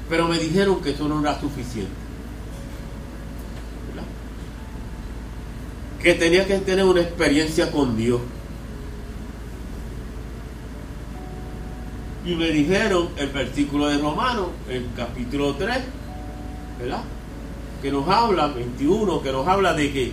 [0.09, 1.91] Pero me dijeron que eso no era suficiente.
[6.01, 8.21] Que tenía que tener una experiencia con Dios.
[12.25, 15.79] Y me dijeron el versículo de Romanos, el capítulo 3,
[16.79, 17.03] ¿verdad?
[17.83, 20.13] Que nos habla, 21, que nos habla de que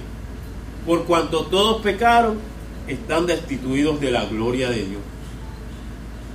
[0.86, 2.38] por cuanto todos pecaron,
[2.88, 5.02] están destituidos de la gloria de Dios.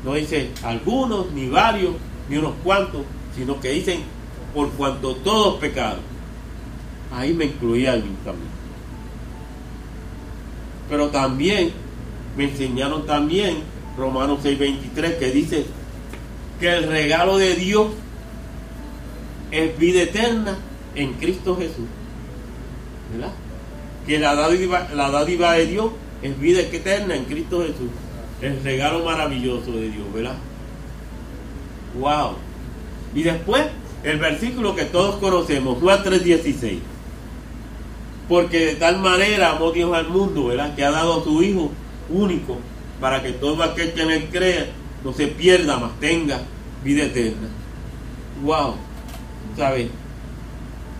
[0.04, 1.94] No dice algunos, ni varios,
[2.28, 3.02] ni unos cuantos,
[3.38, 4.02] sino que dicen
[4.52, 6.00] por cuanto todos pecaron.
[7.12, 8.50] Ahí me incluía el también.
[10.90, 11.72] Pero también
[12.36, 13.58] me enseñaron también
[13.96, 15.66] Romanos 6:23 que dice
[16.60, 17.88] que el regalo de Dios
[19.50, 20.56] es vida eterna
[20.94, 21.86] en Cristo Jesús.
[23.12, 23.32] ¿Verdad?
[24.06, 25.90] Que la dádiva, la dádiva de Dios
[26.22, 27.90] es vida eterna en Cristo Jesús.
[28.40, 30.36] El regalo maravilloso de Dios, ¿verdad?
[31.98, 32.47] Wow.
[33.14, 33.64] Y después,
[34.04, 36.80] el versículo que todos conocemos, Juan 3:16.
[38.28, 40.74] Porque de tal manera amó Dios al mundo, ¿verdad?
[40.74, 41.70] Que ha dado a su Hijo
[42.10, 42.58] único
[43.00, 44.66] para que todo aquel que en él crea
[45.04, 46.40] no se pierda, mas tenga
[46.84, 47.48] vida eterna.
[48.42, 48.74] ¡Wow!
[49.56, 49.88] ¿Sabes?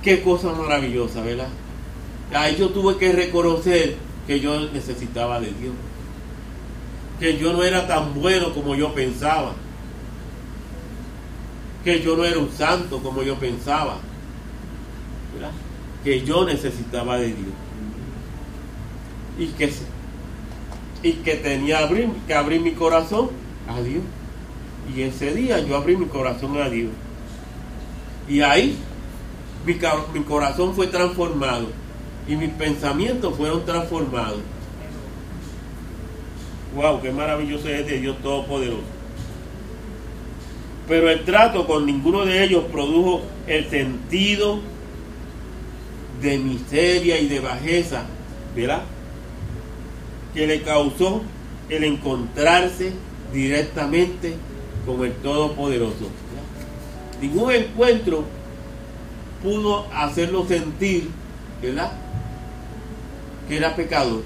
[0.02, 1.48] Qué cosa maravillosa, ¿verdad?
[2.32, 5.74] Ahí yo tuve que reconocer que yo necesitaba de Dios.
[7.18, 9.54] Que yo no era tan bueno como yo pensaba.
[11.88, 13.96] Que yo no era un santo como yo pensaba.
[16.04, 17.54] Que yo necesitaba de Dios.
[19.38, 19.72] Y que
[21.02, 21.88] y que tenía
[22.26, 23.30] que abrir mi corazón
[23.66, 24.02] a Dios.
[24.94, 26.90] Y ese día yo abrí mi corazón a Dios.
[28.28, 28.76] Y ahí
[29.64, 29.78] mi,
[30.12, 31.68] mi corazón fue transformado
[32.28, 34.40] y mis pensamientos fueron transformados.
[36.74, 38.97] Wow, qué maravilloso es de Dios Todopoderoso.
[40.88, 44.60] Pero el trato con ninguno de ellos produjo el sentido
[46.22, 48.04] de miseria y de bajeza,
[48.56, 48.82] ¿verdad?
[50.34, 51.22] que le causó
[51.68, 52.92] el encontrarse
[53.32, 54.34] directamente
[54.86, 56.08] con el Todopoderoso.
[57.20, 58.24] Ningún encuentro
[59.42, 61.10] pudo hacerlo sentir,
[61.60, 61.92] ¿verdad?
[63.48, 64.22] Que era pecador.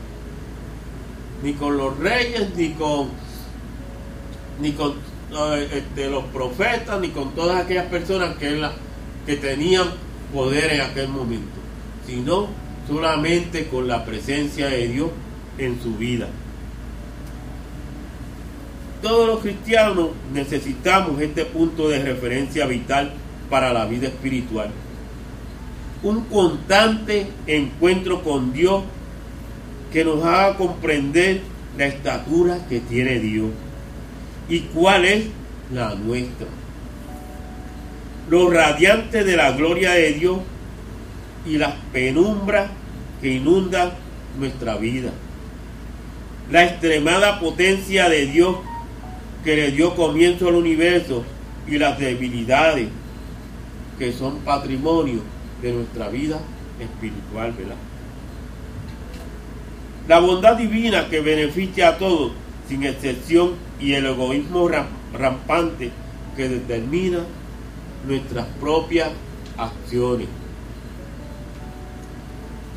[1.42, 3.08] Ni con los reyes, ni con,
[4.60, 4.94] ni con
[5.70, 8.60] este, los profetas, ni con todas aquellas personas que,
[9.26, 9.88] que tenían
[10.32, 11.58] poder en aquel momento,
[12.06, 12.48] sino
[12.86, 15.10] solamente con la presencia de Dios
[15.58, 16.28] en su vida.
[19.00, 23.12] Todos los cristianos necesitamos este punto de referencia vital
[23.50, 24.70] para la vida espiritual.
[26.02, 28.84] Un constante encuentro con Dios
[29.92, 31.40] que nos haga comprender
[31.78, 33.50] la estatura que tiene Dios
[34.48, 35.26] y cuál es
[35.72, 36.46] la nuestra.
[38.28, 40.38] Lo radiante de la gloria de Dios
[41.46, 42.70] y las penumbras
[43.20, 43.92] que inundan
[44.38, 45.10] nuestra vida
[46.52, 48.56] la extremada potencia de Dios
[49.42, 51.24] que le dio comienzo al universo
[51.66, 52.88] y las debilidades
[53.98, 55.20] que son patrimonio
[55.62, 56.38] de nuestra vida
[56.78, 57.76] espiritual, ¿verdad?
[60.08, 62.32] La bondad divina que beneficia a todos,
[62.72, 64.66] sin excepción, y el egoísmo
[65.12, 65.90] rampante
[66.34, 67.18] que determina
[68.08, 69.10] nuestras propias
[69.58, 70.26] acciones.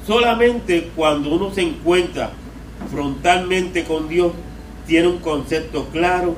[0.05, 2.31] Solamente cuando uno se encuentra
[2.91, 4.33] frontalmente con Dios,
[4.85, 6.35] tiene un concepto claro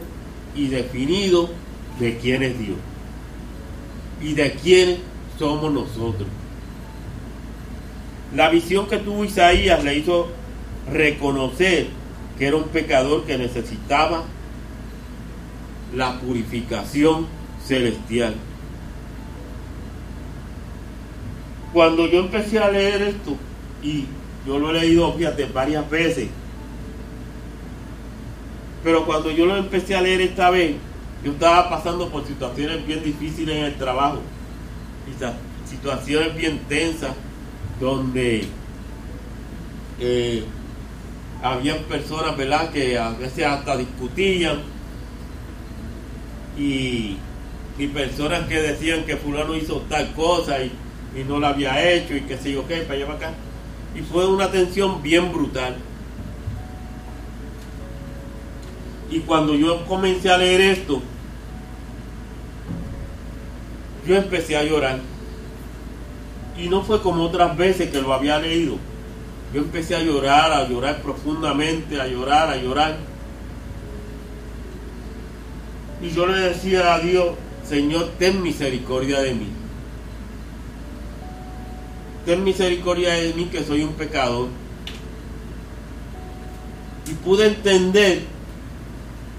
[0.55, 1.49] y definido
[1.99, 2.77] de quién es Dios
[4.21, 4.97] y de quién
[5.39, 6.27] somos nosotros.
[8.35, 10.27] La visión que tuvo Isaías le hizo
[10.93, 11.96] reconocer
[12.37, 14.23] que era un pecador que necesitaba
[15.95, 17.27] la purificación
[17.65, 18.35] celestial.
[21.73, 23.35] Cuando yo empecé a leer esto
[23.83, 24.05] y
[24.45, 26.29] yo lo he leído, fíjate, varias veces.
[28.83, 30.75] Pero cuando yo lo empecé a leer esta vez,
[31.23, 34.21] yo estaba pasando por situaciones bien difíciles en el trabajo.
[35.69, 37.11] Situaciones bien tensas
[37.79, 38.45] donde
[39.99, 40.43] eh,
[41.53, 44.61] había personas, ¿verdad?, que a veces hasta discutían
[46.57, 47.17] y,
[47.77, 50.71] y personas que decían que fulano hizo tal cosa y,
[51.15, 53.33] y no la había hecho y que sé yo qué, para allá para acá
[53.97, 55.75] y fue una tensión bien brutal.
[59.09, 61.01] Y cuando yo comencé a leer esto,
[64.05, 64.99] yo empecé a llorar.
[66.57, 68.77] Y no fue como otras veces que lo había leído.
[69.53, 72.97] Yo empecé a llorar, a llorar profundamente, a llorar, a llorar.
[76.01, 77.35] Y yo le decía a Dios,
[77.67, 79.47] Señor, ten misericordia de mí.
[82.25, 84.49] Ten misericordia de mí que soy un pecador.
[87.09, 88.23] Y pude entender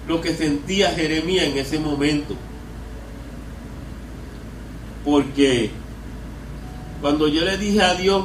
[0.08, 2.34] lo que sentía Jeremías en ese momento.
[5.04, 5.70] Porque
[7.02, 8.24] cuando yo le dije a Dios,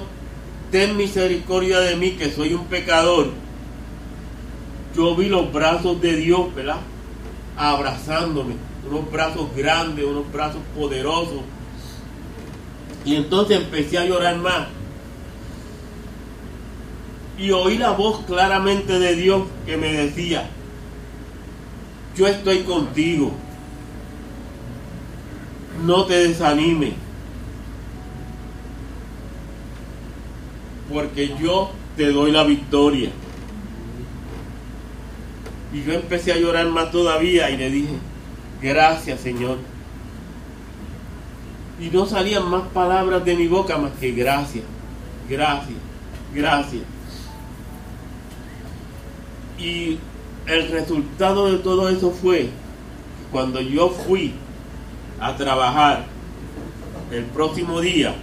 [0.74, 3.28] ten misericordia de mí que soy un pecador,
[4.96, 6.80] yo vi los brazos de Dios, ¿verdad?
[7.56, 8.56] Abrazándome,
[8.90, 11.42] unos brazos grandes, unos brazos poderosos.
[13.06, 14.68] Y entonces empecé a llorar más.
[17.38, 20.50] Y oí la voz claramente de Dios que me decía,
[22.16, 23.32] yo estoy contigo.
[25.86, 27.03] No te desanimes.
[30.94, 33.10] Porque yo te doy la victoria.
[35.74, 37.96] Y yo empecé a llorar más todavía y le dije,
[38.62, 39.58] gracias Señor.
[41.80, 44.64] Y no salían más palabras de mi boca más que gracias,
[45.28, 45.78] gracias,
[46.34, 46.84] gracias.
[49.58, 49.98] Y
[50.46, 52.50] el resultado de todo eso fue
[53.32, 54.34] cuando yo fui
[55.20, 56.06] a trabajar
[57.12, 58.14] el próximo día,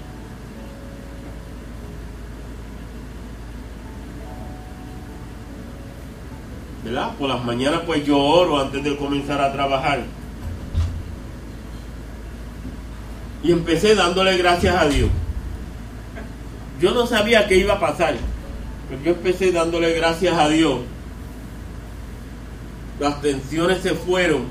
[7.19, 10.01] Por las mañanas pues yo oro antes de comenzar a trabajar.
[13.43, 15.11] Y empecé dándole gracias a Dios.
[16.81, 18.14] Yo no sabía qué iba a pasar,
[18.88, 20.81] pero yo empecé dándole gracias a Dios
[23.01, 24.43] las tensiones se fueron,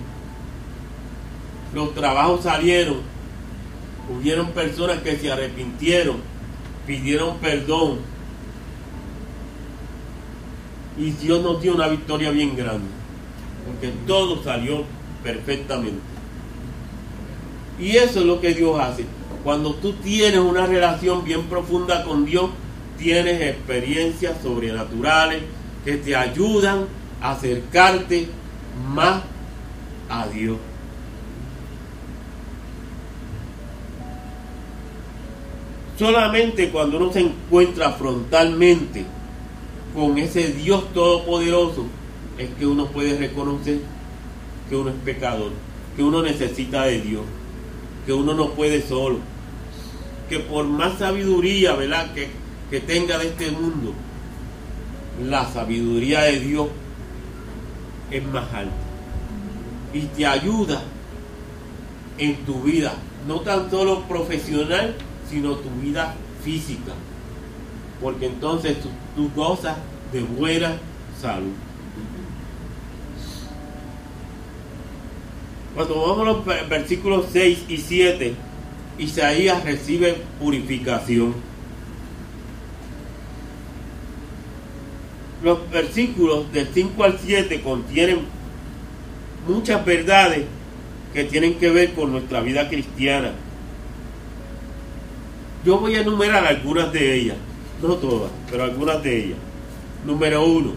[1.73, 2.97] los trabajos salieron,
[4.09, 6.17] hubieron personas que se arrepintieron,
[6.87, 7.99] pidieron perdón.
[10.99, 12.87] Y Dios nos dio una victoria bien grande,
[13.65, 14.83] porque todo salió
[15.23, 16.01] perfectamente.
[17.79, 19.05] Y eso es lo que Dios hace.
[19.43, 22.49] Cuando tú tienes una relación bien profunda con Dios,
[22.97, 25.43] tienes experiencias sobrenaturales
[25.85, 26.85] que te ayudan
[27.21, 28.27] a acercarte
[28.93, 29.23] más
[30.09, 30.57] a Dios.
[35.97, 39.05] Solamente cuando uno se encuentra frontalmente
[39.93, 41.85] con ese Dios todopoderoso
[42.37, 43.79] es que uno puede reconocer
[44.69, 45.51] que uno es pecador,
[45.95, 47.23] que uno necesita de Dios,
[48.05, 49.17] que uno no puede solo,
[50.29, 52.29] que por más sabiduría, ¿verdad?, que,
[52.69, 53.93] que tenga de este mundo,
[55.27, 56.67] la sabiduría de Dios
[58.11, 58.73] es más alto.
[59.93, 60.83] Y te ayuda
[62.17, 62.93] en tu vida,
[63.27, 64.95] no tan solo profesional,
[65.29, 66.93] sino tu vida física.
[68.01, 68.77] Porque entonces
[69.15, 69.77] tú, gozas
[70.11, 70.77] de buena
[71.21, 71.53] salud.
[75.75, 78.33] Cuando vamos a los versículos 6 y 7,
[78.97, 81.49] Isaías recibe purificación.
[85.43, 88.19] los versículos del 5 al 7 contienen
[89.47, 90.45] muchas verdades
[91.13, 93.31] que tienen que ver con nuestra vida cristiana.
[95.65, 97.37] Yo voy a enumerar algunas de ellas,
[97.81, 99.37] no todas, pero algunas de ellas.
[100.05, 100.73] Número uno,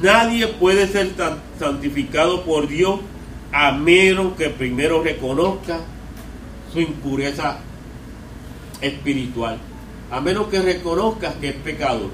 [0.00, 1.12] nadie puede ser
[1.58, 3.00] santificado por Dios
[3.52, 5.80] a menos que primero reconozca
[6.72, 7.58] su impureza
[8.80, 9.58] espiritual,
[10.10, 12.10] a menos que reconozca que es pecador.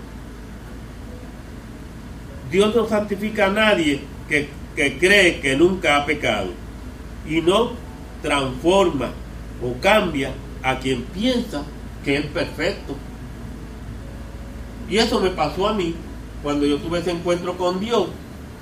[2.51, 4.49] Dios no santifica a nadie que,
[4.99, 6.51] cree que nunca ha pecado
[7.29, 7.73] y no
[8.23, 9.11] transforma
[9.63, 11.63] o cambia a quien piensa
[12.05, 12.97] que es perfecto.
[14.89, 15.95] Y eso me pasó a mí
[16.43, 18.09] cuando yo tuve ese encuentro con Dios,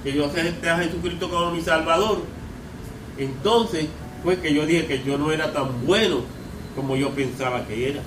[0.02, 2.22] que yo acepté a Jesucristo como mi Salvador.
[3.18, 3.86] Entonces
[4.22, 6.20] fue que yo dije que yo no era tan bueno
[6.74, 8.02] como yo pensaba que era.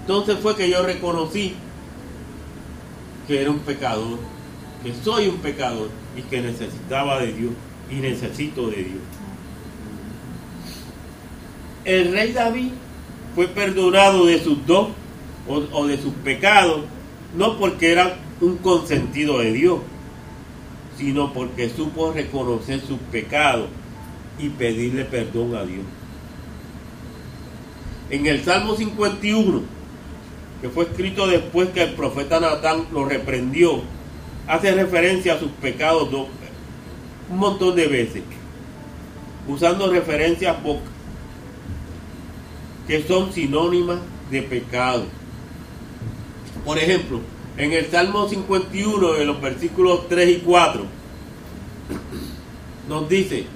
[0.00, 1.54] Entonces fue que yo reconocí
[3.26, 4.18] que era un pecador
[4.82, 7.52] que soy un pecador y que necesitaba de Dios
[7.90, 9.02] y necesito de Dios.
[11.84, 12.72] El rey David
[13.34, 14.88] fue perdonado de sus dos
[15.48, 16.82] o, de sus pecados,
[17.36, 19.80] no porque era un consentido de Dios,
[20.98, 23.68] sino porque supo reconocer sus pecados
[24.38, 25.84] y pedirle perdón a Dios.
[28.10, 29.62] En el Salmo 51,
[30.60, 33.82] que fue escrito después que el profeta Natán lo reprendió
[34.46, 36.08] hace referencia a sus pecados
[37.30, 38.22] un montón de veces,
[39.48, 40.56] usando referencias
[42.92, 45.04] que son sinónimas de pecado.
[46.62, 47.20] Por ejemplo,
[47.56, 50.84] en el Salmo 51, en los versículos 3 y 4,
[52.90, 53.46] nos dice,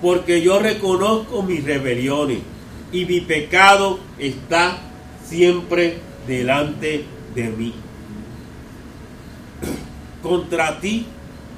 [0.00, 2.38] porque yo reconozco mis rebeliones
[2.92, 4.78] y mi pecado está
[5.24, 5.98] siempre
[6.28, 7.74] delante de mí.
[10.22, 11.06] Contra ti,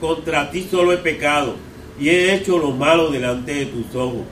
[0.01, 1.57] contra ti solo he pecado
[2.01, 4.23] y he hecho lo malo delante de tus ojos,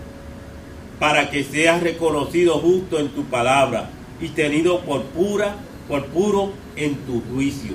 [1.01, 3.91] para que seas reconocido justo en tu palabra
[4.21, 5.57] y tenido por pura,
[5.89, 7.75] por puro en tu juicio.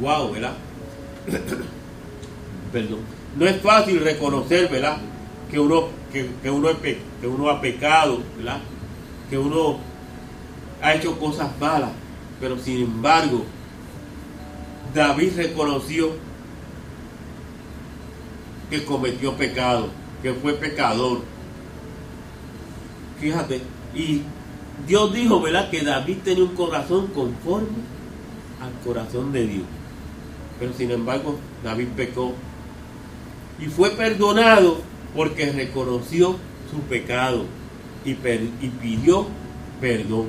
[0.00, 0.54] Wow, ¿verdad?
[2.72, 3.00] Perdón.
[3.36, 4.96] No es fácil reconocer, ¿verdad?
[5.50, 8.60] Que uno, que, uno, que uno ha pecado, ¿verdad?
[9.28, 9.78] Que uno
[10.80, 11.90] ha hecho cosas malas,
[12.40, 13.44] pero sin embargo,
[14.94, 16.12] David reconoció
[18.70, 19.88] que cometió pecado,
[20.22, 21.20] que fue pecador.
[23.20, 23.60] Fíjate,
[23.94, 24.22] y
[24.86, 25.70] Dios dijo, ¿verdad?
[25.70, 27.68] Que David tenía un corazón conforme
[28.60, 29.64] al corazón de Dios.
[30.58, 32.32] Pero sin embargo, David pecó.
[33.60, 34.78] Y fue perdonado
[35.16, 36.36] porque reconoció
[36.70, 37.44] su pecado
[38.04, 39.26] y, pidió
[39.80, 40.28] perdón.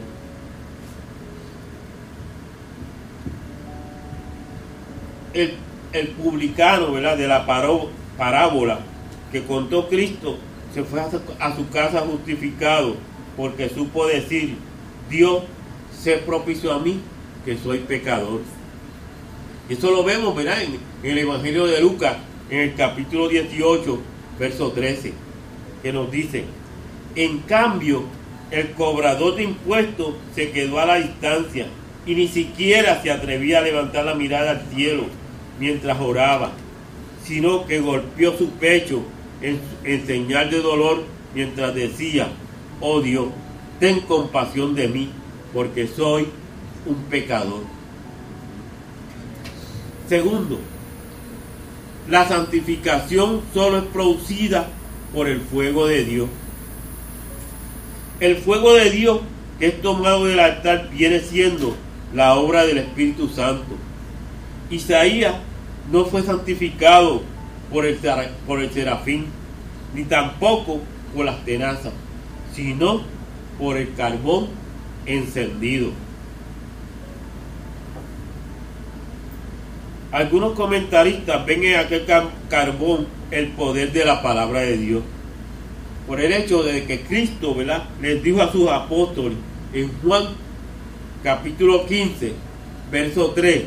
[5.33, 5.53] El,
[5.93, 7.17] el publicano, ¿verdad?
[7.17, 7.45] De la
[8.17, 8.79] parábola
[9.31, 10.37] que contó Cristo
[10.73, 12.95] se fue a su casa justificado
[13.35, 14.55] porque supo decir,
[15.09, 15.43] Dios
[15.97, 16.99] se propició a mí
[17.45, 18.41] que soy pecador.
[19.69, 20.61] Eso lo vemos, ¿verdad?
[20.61, 22.17] En, en, el Evangelio de Lucas,
[22.49, 23.99] en el capítulo 18,
[24.37, 25.13] verso 13,
[25.81, 26.43] que nos dice,
[27.15, 28.03] en cambio,
[28.51, 31.67] el cobrador de impuestos se quedó a la distancia
[32.05, 35.03] y ni siquiera se atrevía a levantar la mirada al cielo
[35.59, 36.51] mientras oraba,
[37.23, 39.03] sino que golpeó su pecho
[39.41, 42.27] en, señal de dolor mientras decía,
[42.81, 43.27] oh Dios,
[43.79, 45.09] ten compasión de mí,
[45.53, 46.27] porque soy
[46.85, 47.63] un pecador.
[50.07, 50.59] Segundo,
[52.09, 54.67] la santificación solo es producida
[55.13, 56.29] por el fuego de Dios.
[58.19, 59.21] El fuego de Dios
[59.59, 61.75] que es tomado del altar viene siendo
[62.13, 63.75] la obra del Espíritu Santo.
[64.69, 65.35] Isaías
[65.91, 67.21] no fue santificado
[67.71, 67.97] por el,
[68.47, 69.27] por el serafín,
[69.93, 70.81] ni tampoco
[71.15, 71.93] por las tenazas,
[72.53, 73.01] sino
[73.57, 74.47] por el carbón
[75.05, 75.91] encendido.
[80.11, 82.05] Algunos comentaristas ven en aquel
[82.49, 85.03] carbón el poder de la palabra de Dios.
[86.07, 87.83] Por el hecho de que Cristo ¿verdad?
[88.01, 89.37] les dijo a sus apóstoles
[89.71, 90.23] en Juan
[91.23, 92.33] capítulo 15,
[92.91, 93.65] verso 3,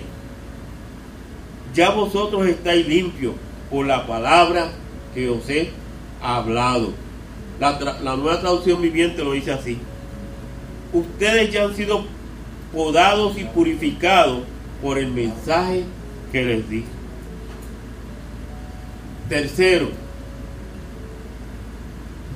[1.72, 3.34] ya vosotros estáis limpios
[3.72, 4.68] por la palabra
[5.14, 5.70] que os he
[6.20, 6.92] hablado.
[7.58, 9.78] La, nueva traducción viviente lo dice así.
[10.92, 12.04] Ustedes ya han sido
[12.72, 14.42] podados y purificados
[14.82, 15.84] por el mensaje
[16.30, 16.84] que les di.
[19.28, 19.88] Tercero,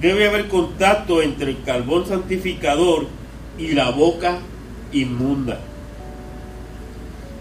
[0.00, 3.08] debe haber contacto entre el carbón santificador
[3.58, 4.38] y la boca
[4.92, 5.60] inmunda.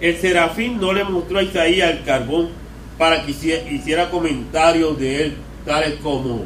[0.02, 2.64] El serafín no le mostró a Isaías el carbón
[2.98, 6.46] para que hiciera comentarios de él, tales como,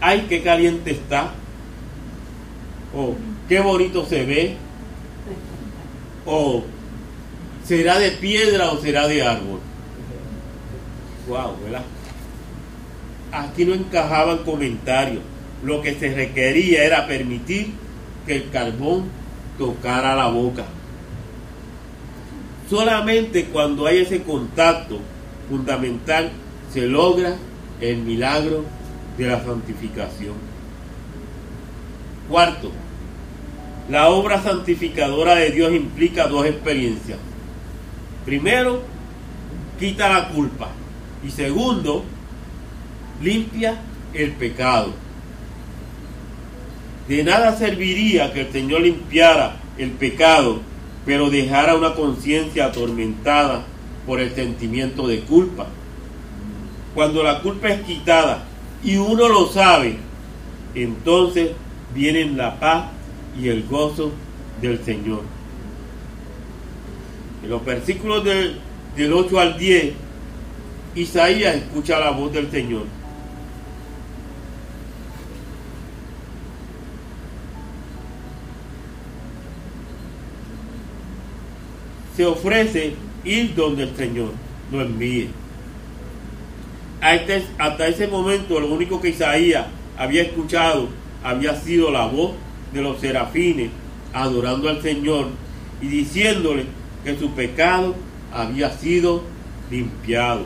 [0.00, 1.32] ay, qué caliente está,
[2.94, 3.14] o
[3.48, 4.56] qué bonito se ve,
[6.26, 6.64] o
[7.64, 9.60] será de piedra o será de árbol.
[11.28, 11.82] Wow, ¿verdad?
[13.32, 15.22] Aquí no encajaban comentarios.
[15.62, 17.72] Lo que se requería era permitir
[18.26, 19.04] que el carbón
[19.58, 20.64] tocara la boca.
[22.68, 24.98] Solamente cuando hay ese contacto
[25.48, 26.30] fundamental
[26.72, 27.36] se logra
[27.80, 28.64] el milagro
[29.16, 30.34] de la santificación.
[32.28, 32.72] Cuarto,
[33.88, 37.18] la obra santificadora de Dios implica dos experiencias.
[38.24, 38.82] Primero,
[39.78, 40.70] quita la culpa.
[41.24, 42.04] Y segundo,
[43.22, 43.80] limpia
[44.12, 44.92] el pecado.
[47.08, 50.60] De nada serviría que el Señor limpiara el pecado,
[51.06, 53.64] pero dejara una conciencia atormentada
[54.04, 55.68] por el sentimiento de culpa.
[56.94, 58.44] Cuando la culpa es quitada
[58.82, 59.96] y uno lo sabe,
[60.74, 61.52] entonces
[61.94, 62.86] vienen la paz
[63.40, 64.10] y el gozo
[64.60, 65.22] del Señor.
[67.42, 68.58] En los versículos del,
[68.96, 69.92] del 8 al 10,
[70.96, 72.84] Isaías escucha la voz del Señor
[82.16, 82.94] se ofrece
[83.24, 84.30] ir donde el Señor
[84.72, 85.28] lo envíe.
[87.00, 89.66] Hasta ese momento lo único que Isaías
[89.98, 90.88] había escuchado
[91.22, 92.32] había sido la voz
[92.72, 93.70] de los serafines
[94.12, 95.28] adorando al Señor
[95.80, 96.64] y diciéndole
[97.04, 97.94] que su pecado
[98.32, 99.22] había sido
[99.70, 100.44] limpiado.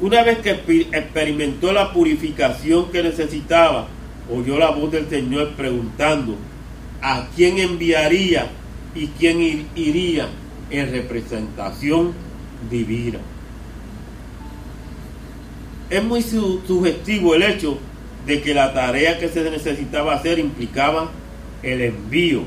[0.00, 0.50] Una vez que
[0.92, 3.88] experimentó la purificación que necesitaba,
[4.30, 6.36] oyó la voz del Señor preguntando
[7.00, 8.50] a quién enviaría
[8.96, 10.28] y quién iría
[10.70, 12.14] en representación
[12.70, 13.18] divina.
[15.90, 17.78] Es muy sugestivo el hecho
[18.26, 21.10] de que la tarea que se necesitaba hacer implicaba
[21.62, 22.42] el envío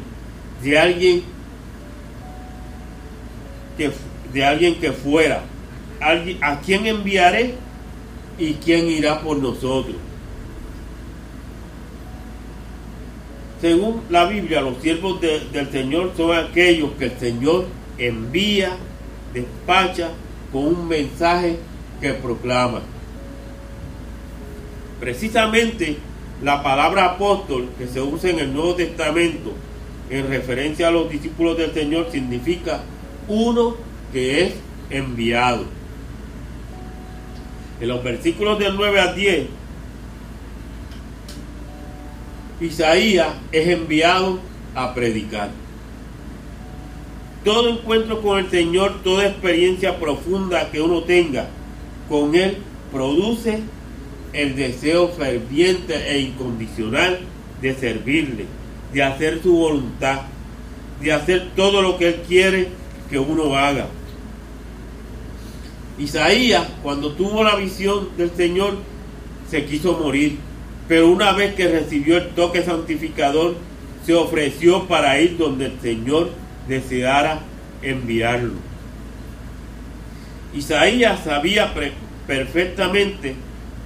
[0.61, 1.23] de alguien
[3.77, 3.91] que,
[4.33, 5.43] de alguien que fuera.
[6.41, 7.55] ¿A quién enviaré
[8.37, 9.95] y quién irá por nosotros?
[13.61, 17.65] Según la Biblia, los siervos del Señor son aquellos que el Señor
[17.97, 18.77] envía,
[19.33, 20.11] despacha
[20.51, 21.57] con un mensaje
[21.99, 22.81] que proclama.
[24.99, 25.97] Precisamente
[26.41, 29.53] la palabra apóstol que se usa en el Nuevo Testamento
[30.09, 32.81] en referencia a los discípulos del Señor significa
[33.27, 33.75] uno
[34.11, 34.53] que es
[34.89, 35.65] enviado.
[37.79, 39.47] En los versículos del 9 a 10,
[42.61, 44.39] Isaías es enviado
[44.75, 45.49] a predicar.
[47.43, 51.47] Todo encuentro con el Señor, toda experiencia profunda que uno tenga
[52.09, 52.57] con Él,
[52.91, 53.61] produce
[54.33, 57.19] el deseo ferviente e incondicional
[57.61, 58.45] de servirle,
[58.93, 60.21] de hacer su voluntad,
[61.01, 62.67] de hacer todo lo que Él quiere
[63.09, 63.87] que uno haga.
[65.97, 68.77] Isaías, cuando tuvo la visión del Señor,
[69.49, 70.37] se quiso morir,
[70.89, 73.55] pero una vez que recibió el toque santificador,
[74.07, 76.31] se ofreció para ir donde el Señor
[76.67, 77.41] deseara
[77.83, 78.55] enviarlo.
[80.51, 81.75] Isaías sabía
[82.25, 83.35] perfectamente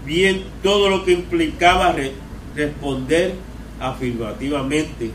[0.06, 1.93] bien todo lo que implicaba
[2.56, 3.36] responder
[3.82, 5.12] afirmativamente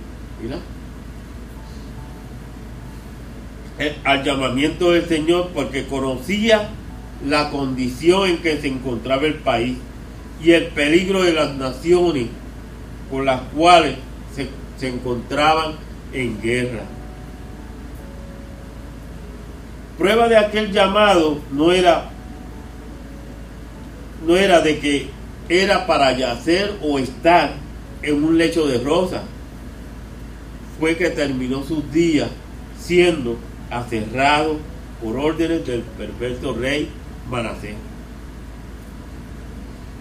[4.05, 6.69] al llamamiento del Señor porque conocía
[7.27, 9.79] la condición en que se encontraba el país
[10.43, 12.29] y el peligro de las naciones
[13.11, 13.97] con las cuales
[14.35, 15.73] se, se encontraban
[16.13, 16.83] en guerra.
[19.99, 22.11] Prueba de aquel llamado no era
[24.27, 25.09] no era de que
[25.49, 27.53] era para yacer o estar
[28.03, 29.23] en un lecho de rosa.
[30.79, 32.29] Fue que terminó sus días
[32.79, 33.39] siendo
[33.71, 34.59] aserrado
[35.03, 36.89] por órdenes del perverso rey
[37.29, 37.88] Manasés.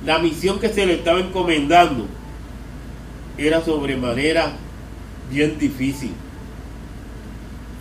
[0.06, 2.06] La misión que se le estaba encomendando
[3.38, 4.54] era sobremanera
[5.30, 6.12] bien difícil.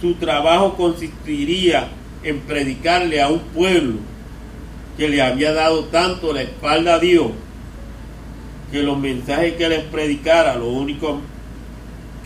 [0.01, 1.89] Su trabajo consistiría
[2.23, 3.95] en predicarle a un pueblo
[4.97, 7.29] que le había dado tanto la espalda a Dios,
[8.73, 11.21] que los mensajes que les predicara, lo único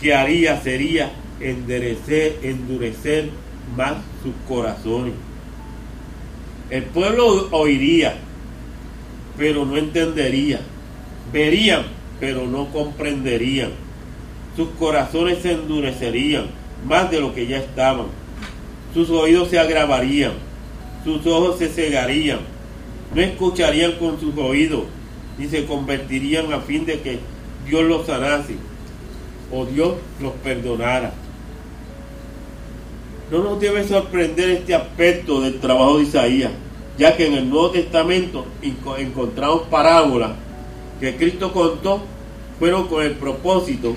[0.01, 3.29] que haría sería endurecer, endurecer
[3.75, 5.13] más sus corazones.
[6.69, 8.15] El pueblo oiría,
[9.41, 10.59] pero no entendería.
[11.33, 11.81] Verían,
[12.19, 13.71] pero no comprenderían.
[14.55, 16.45] Sus corazones se endurecerían
[16.85, 18.05] más de lo que ya estaban.
[18.93, 20.33] Sus oídos se agravarían.
[21.03, 22.51] Sus ojos se cegarían
[23.15, 24.83] no escucharían con sus oídos
[25.39, 27.17] y se convertirían a fin de que
[27.67, 28.55] Dios los sanase
[29.51, 31.13] o Dios los perdonara.
[33.31, 36.51] No nos debe sorprender este aspecto del trabajo de Isaías,
[36.97, 40.31] ya que en el Nuevo Testamento encontramos parábolas
[40.99, 42.01] que Cristo contó
[42.59, 43.95] fueron con el propósito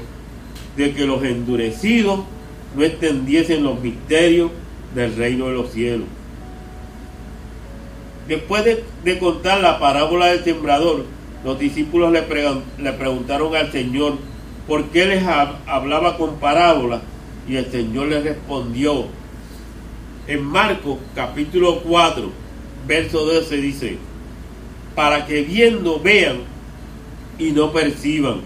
[0.77, 2.21] de que los endurecidos
[2.75, 4.51] no extendiesen los misterios
[4.95, 6.07] del reino de los cielos.
[8.27, 11.05] Después de, contar la parábola del sembrador,
[11.45, 12.23] los discípulos le,
[12.79, 14.15] le preguntaron al Señor
[14.67, 15.23] por qué les
[15.67, 17.03] hablaba con parábolas
[17.47, 19.07] y el Señor les respondió.
[20.27, 22.44] En Marcos capítulo 4,
[22.87, 23.99] verso 12 dice,
[24.95, 26.39] para que viendo vean
[27.39, 28.41] y no perciban,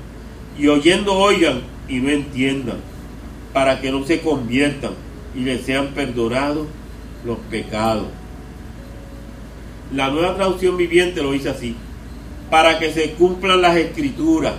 [0.58, 2.78] y oyendo oigan y no entiendan,
[3.52, 4.92] para que no se conviertan
[5.34, 6.66] y les sean perdonados
[7.24, 8.06] los pecados.
[9.94, 11.74] La nueva traducción viviente lo dice así,
[12.50, 14.54] para que se cumplan las escrituras.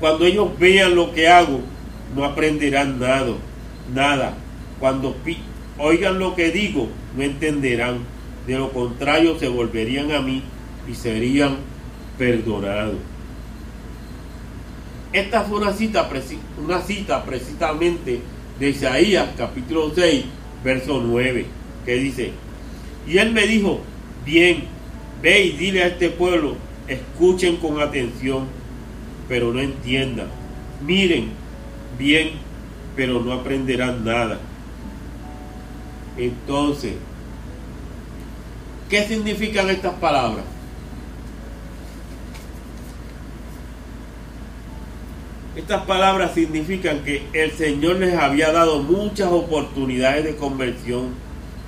[0.00, 1.60] Cuando ellos vean lo que hago,
[2.14, 3.32] no aprenderán nada,
[3.92, 4.34] nada.
[4.78, 5.16] Cuando
[5.78, 7.98] oigan lo que digo, no entenderán.
[8.46, 10.42] De lo contrario, se volverían a mí
[10.90, 11.56] y serían
[12.16, 12.96] perdonados.
[15.12, 18.20] Esta fue una cita, precisamente
[18.58, 20.24] de Isaías capítulo 6,
[20.64, 21.46] verso 9,
[21.84, 22.32] que dice,
[23.06, 23.80] y él me dijo,
[24.24, 24.64] bien,
[25.22, 26.56] ve y dile a este pueblo,
[26.88, 28.46] escuchen con atención,
[29.28, 30.28] pero no entiendan.
[30.84, 31.30] Miren
[31.98, 32.32] bien,
[32.96, 34.38] pero no aprenderán nada.
[36.18, 36.94] Entonces,
[38.90, 40.44] ¿qué significan estas palabras?
[45.54, 51.14] Estas palabras significan que el Señor les había dado muchas oportunidades de conversión,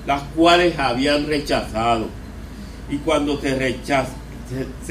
[0.06, 2.06] las cuales habían rechazado.
[2.88, 3.56] Y cuando se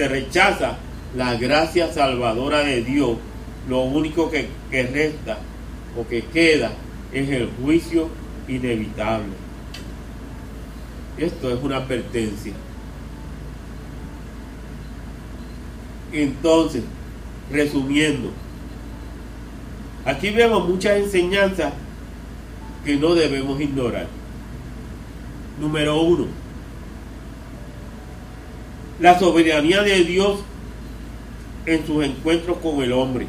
[0.08, 0.78] rechaza,
[1.16, 3.18] la gracia salvadora de Dios,
[3.68, 5.38] lo único que resta
[5.98, 6.72] o que queda
[7.12, 8.10] es el juicio
[8.48, 9.34] inevitable.
[11.20, 12.54] Esto es una advertencia.
[16.12, 16.84] Entonces,
[17.52, 18.32] resumiendo,
[20.06, 21.74] Aquí vemos muchas enseñanzas
[22.86, 24.08] que no debemos ignorar.
[25.60, 26.26] Número uno,
[29.00, 30.40] la soberanía de Dios
[31.66, 33.28] en sus encuentros con el hombre.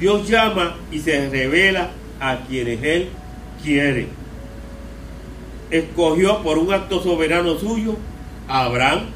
[0.00, 1.90] Dios llama y se revela
[2.20, 3.08] a quienes Él
[3.62, 4.08] quiere.
[5.70, 7.96] Escogió por un acto soberano suyo
[8.48, 9.06] a Abraham,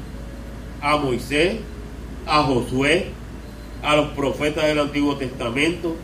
[0.81, 1.57] a Moisés,
[2.25, 3.07] a Josué,
[3.83, 5.95] a los profetas del Antiguo Testamento,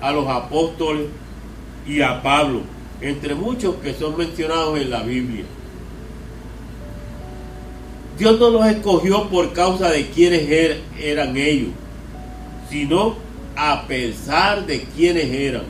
[0.00, 1.06] a los apóstoles
[1.86, 2.60] y a Pablo,
[3.00, 5.44] entre muchos que son mencionados en la Biblia.
[8.18, 11.70] Dios no los escogió por causa de quienes er-, eran ellos,
[12.70, 13.16] sino
[13.56, 15.64] a pesar de quienes eran.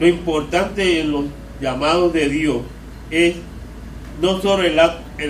[0.00, 1.24] Lo importante en los
[1.64, 2.58] llamados de Dios
[3.10, 3.36] es
[4.20, 4.78] no solo el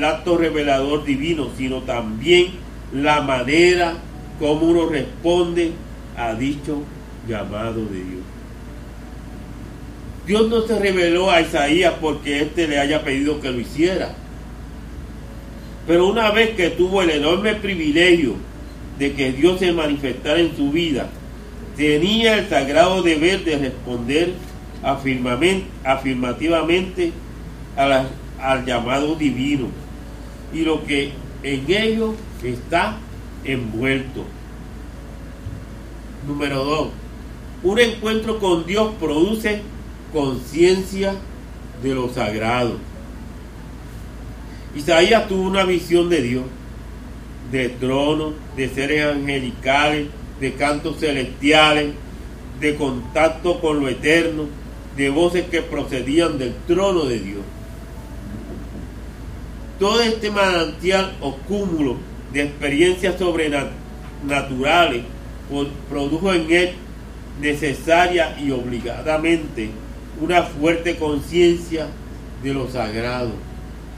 [0.05, 2.49] acto, revelador divino, sino también
[2.93, 3.95] la manera
[4.41, 5.70] como uno responde
[6.16, 6.82] a dicho
[7.28, 8.22] llamado de Dios.
[10.26, 14.14] Dios no se reveló a Isaías porque éste le haya pedido que lo hiciera.
[15.87, 18.35] Pero una vez que tuvo el enorme privilegio
[18.99, 21.09] de que Dios se manifestara en su vida,
[21.76, 24.32] tenía el sagrado deber de responder
[24.85, 27.12] afirmativamente
[27.76, 29.68] al llamado divino
[30.53, 31.12] y lo que
[31.43, 32.97] en ello está
[33.45, 34.24] envuelto.
[36.26, 36.89] Número 2.
[37.64, 39.62] Un encuentro con Dios produce
[40.12, 41.14] conciencia
[41.82, 42.76] de lo sagrado.
[44.76, 46.45] Isaías tuvo una visión de Dios,
[47.51, 50.09] de tronos, de seres angelicales,
[50.41, 51.95] de cantos celestiales,
[52.61, 54.47] de contacto con lo eterno,
[54.97, 57.43] de voces que procedían del trono de Dios.
[59.79, 61.97] Todo este manantial o cúmulo
[62.33, 65.03] de experiencias sobrenaturales
[65.91, 66.71] produjo en él
[67.41, 69.71] necesaria y obligadamente
[70.21, 71.89] una fuerte conciencia
[72.43, 73.33] de lo sagrado,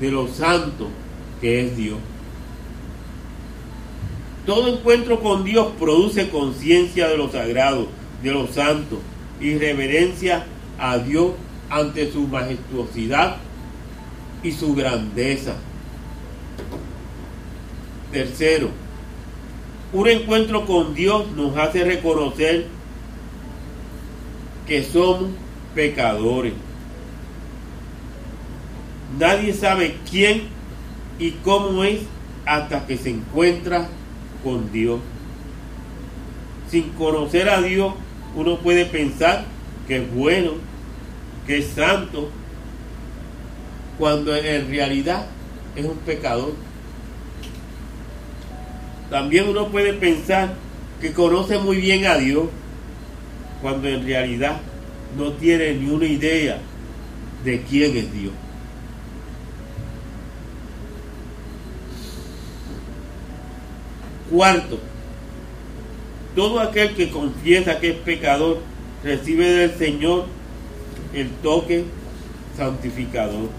[0.00, 0.88] de lo santo
[1.40, 1.98] que es Dios.
[4.46, 7.88] Todo encuentro con Dios produce conciencia de lo sagrado,
[8.22, 9.00] de lo santo
[9.40, 10.46] y reverencia
[10.78, 11.32] a Dios
[11.70, 13.36] ante su majestuosidad
[14.42, 15.54] y su grandeza.
[18.12, 18.70] Tercero,
[19.92, 22.66] un encuentro con Dios nos hace reconocer
[24.66, 25.30] que somos
[25.74, 26.54] pecadores.
[29.18, 30.42] Nadie sabe quién
[31.18, 32.00] y cómo es
[32.44, 33.88] hasta que se encuentra
[34.42, 35.00] con Dios.
[36.70, 37.94] Sin conocer a Dios,
[38.34, 39.44] uno puede pensar
[39.86, 40.52] que es bueno,
[41.46, 42.30] que es santo,
[43.98, 45.26] cuando en realidad
[45.74, 46.54] es un pecador.
[49.10, 50.54] También uno puede pensar
[51.00, 52.48] que conoce muy bien a Dios,
[53.62, 54.60] cuando en realidad
[55.16, 56.58] no tiene ni una idea
[57.44, 58.32] de quién es Dios.
[64.30, 64.80] Cuarto,
[66.34, 68.58] todo aquel que confiesa que es pecador
[69.04, 70.26] recibe del Señor
[71.12, 71.84] el toque
[72.56, 73.50] santificador.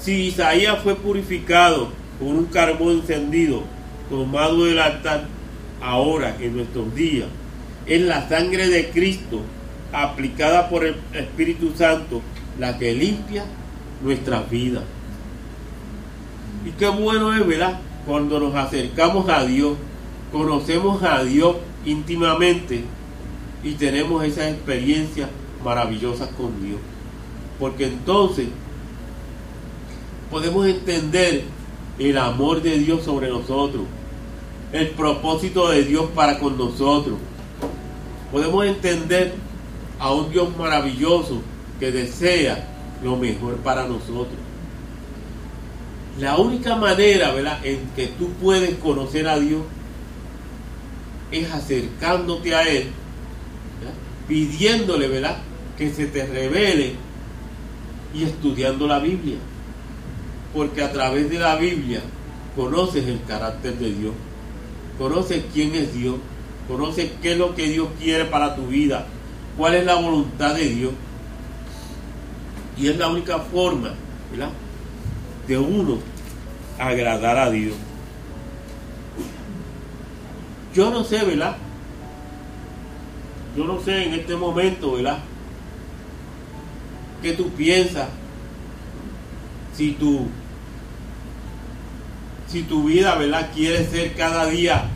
[0.00, 3.62] Si Isaías fue purificado con un carbón encendido
[4.08, 5.26] tomado del altar,
[5.80, 7.28] ahora en nuestros días
[7.86, 9.42] es la sangre de Cristo
[9.92, 12.20] aplicada por el Espíritu Santo
[12.58, 13.44] la que limpia
[14.02, 14.84] nuestras vidas.
[16.66, 17.80] Y qué bueno es, ¿verdad?
[18.06, 19.76] Cuando nos acercamos a Dios,
[20.32, 22.84] conocemos a Dios íntimamente
[23.62, 25.28] y tenemos esas experiencias
[25.68, 26.80] maravillosas con Dios.
[27.60, 28.48] Porque entonces
[30.30, 31.44] podemos entender
[31.98, 33.82] el amor de Dios sobre nosotros,
[34.72, 37.18] el propósito de Dios para con nosotros,
[38.32, 39.34] podemos entender
[39.98, 41.42] a un Dios maravilloso
[41.78, 42.66] que desea
[43.02, 44.38] lo mejor para nosotros.
[46.18, 49.62] La única manera, ¿verdad?, en que tú puedes conocer a Dios
[51.30, 52.86] es acercándote a Él,
[54.26, 55.38] pidiéndole, ¿verdad?,
[55.78, 56.94] que se te revele
[58.12, 59.38] y estudiando la Biblia.
[60.52, 62.00] Porque a través de la Biblia
[62.56, 64.12] conoces el carácter de Dios,
[64.98, 66.16] conoces quién es Dios,
[66.66, 69.06] conoces qué es lo que Dios quiere para tu vida,
[69.56, 70.92] cuál es la voluntad de Dios.
[72.76, 73.92] Y es la única forma,
[74.30, 74.50] ¿verdad?
[75.48, 75.98] de uno
[76.78, 77.74] agradar a Dios.
[80.74, 81.56] Yo no sé, ¿verdad?
[83.56, 85.18] Yo no sé en este momento, ¿verdad?
[87.22, 88.08] ¿Qué tú piensas?
[89.74, 90.26] Si tu,
[92.48, 93.50] si tu vida, ¿verdad?
[93.54, 94.88] Quiere ser cada día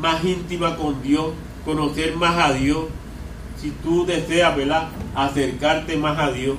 [0.00, 1.32] más íntima con Dios,
[1.64, 2.86] conocer más a Dios.
[3.60, 4.88] Si tú deseas, ¿verdad?
[5.14, 6.56] Acercarte más a Dios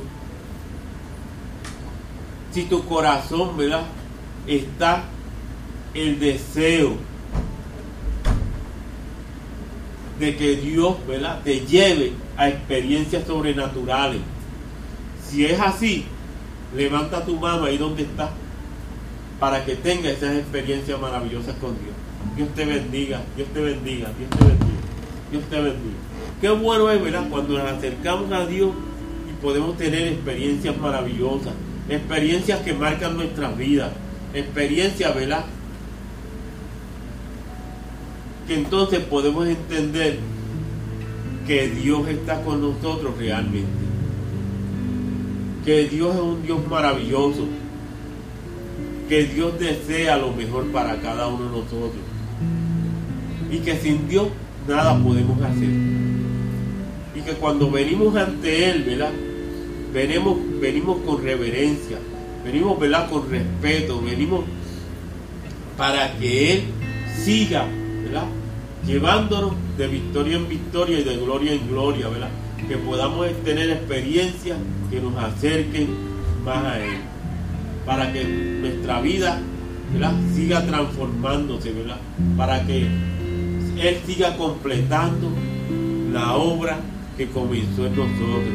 [2.58, 3.84] si tu corazón, ¿verdad?
[4.48, 5.04] Está
[5.94, 6.96] el deseo
[10.20, 11.40] de que Dios, ¿verdad?
[11.44, 14.22] Te lleve a experiencias sobrenaturales.
[15.28, 16.06] Si es así,
[16.76, 18.30] levanta tu mano ahí donde está
[19.40, 21.96] para que tenga esas experiencias maravillosas con Dios.
[22.36, 24.82] Dios te bendiga, Dios te bendiga, Dios te bendiga,
[25.32, 25.98] Dios te bendiga.
[26.42, 27.28] Qué bueno es, ¿verdad?
[27.30, 28.72] Cuando nos acercamos a Dios
[29.30, 31.54] y podemos tener experiencias maravillosas
[31.90, 33.92] experiencias que marcan nuestras vidas,
[34.34, 35.46] experiencias, ¿verdad?
[38.48, 40.20] Que entonces podemos entender
[41.48, 43.68] que Dios está con nosotros realmente.
[45.66, 47.46] Que Dios es un Dios maravilloso.
[49.10, 52.04] Que Dios desea lo mejor para cada uno de nosotros.
[53.50, 54.28] Y que sin Dios
[54.68, 55.70] nada podemos hacer.
[57.16, 59.12] Y que cuando venimos ante Él, ¿verdad?
[59.94, 61.98] venimos, venimos con reverencia,
[62.44, 63.10] venimos ¿verdad?
[63.10, 64.42] con respeto, venimos
[65.78, 66.64] para que Él
[67.24, 67.66] siga
[68.86, 72.30] llevándonos de victoria en victoria y de gloria en gloria, ¿verdad?
[72.68, 74.58] que podamos tener experiencias
[74.90, 75.88] que nos acerquen
[76.44, 76.98] más a Él,
[77.86, 79.40] para que nuestra vida
[79.94, 80.14] ¿verdad?
[80.36, 81.98] siga transformándose, ¿verdad?
[82.36, 82.88] para que
[83.80, 85.30] Él siga completando
[86.12, 86.80] la obra
[87.16, 88.54] que comenzó en nosotros.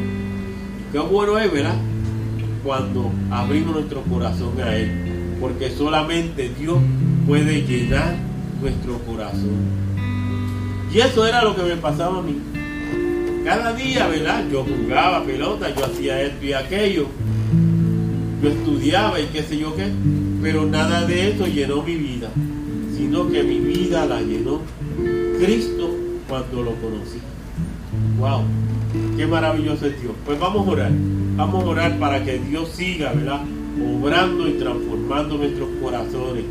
[0.91, 1.75] Qué bueno es, ¿verdad?
[2.63, 5.37] Cuando abrimos nuestro corazón a Él.
[5.39, 6.77] Porque solamente Dios
[7.27, 8.15] puede llenar
[8.61, 9.83] nuestro corazón.
[10.93, 12.37] Y eso era lo que me pasaba a mí.
[13.43, 14.43] Cada día, ¿verdad?
[14.51, 17.07] Yo jugaba pelota, yo hacía esto y aquello.
[18.43, 19.91] Yo estudiaba y qué sé yo qué.
[20.43, 22.29] Pero nada de eso llenó mi vida.
[22.95, 24.61] Sino que mi vida la llenó
[25.43, 25.89] Cristo
[26.29, 27.19] cuando lo conocí.
[28.19, 28.43] ¡Wow!
[29.17, 30.13] Qué maravilloso es Dios.
[30.23, 30.91] Pues vamos a orar.
[31.35, 33.41] Vamos a orar para que Dios siga, ¿verdad?
[33.83, 36.43] Obrando y transformando nuestros corazones.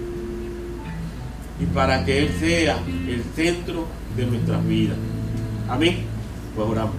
[1.61, 2.79] Y para que Él sea
[3.09, 3.87] el centro
[4.17, 4.97] de nuestras vidas.
[5.69, 6.05] Amén.
[6.55, 6.95] Pues oramos.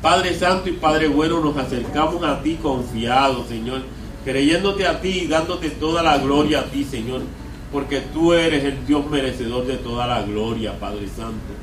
[0.00, 3.82] Padre Santo y Padre Bueno, nos acercamos a ti confiados, Señor,
[4.24, 7.22] creyéndote a ti y dándote toda la gloria a ti, Señor,
[7.70, 11.54] porque tú eres el Dios merecedor de toda la gloria, Padre Santo.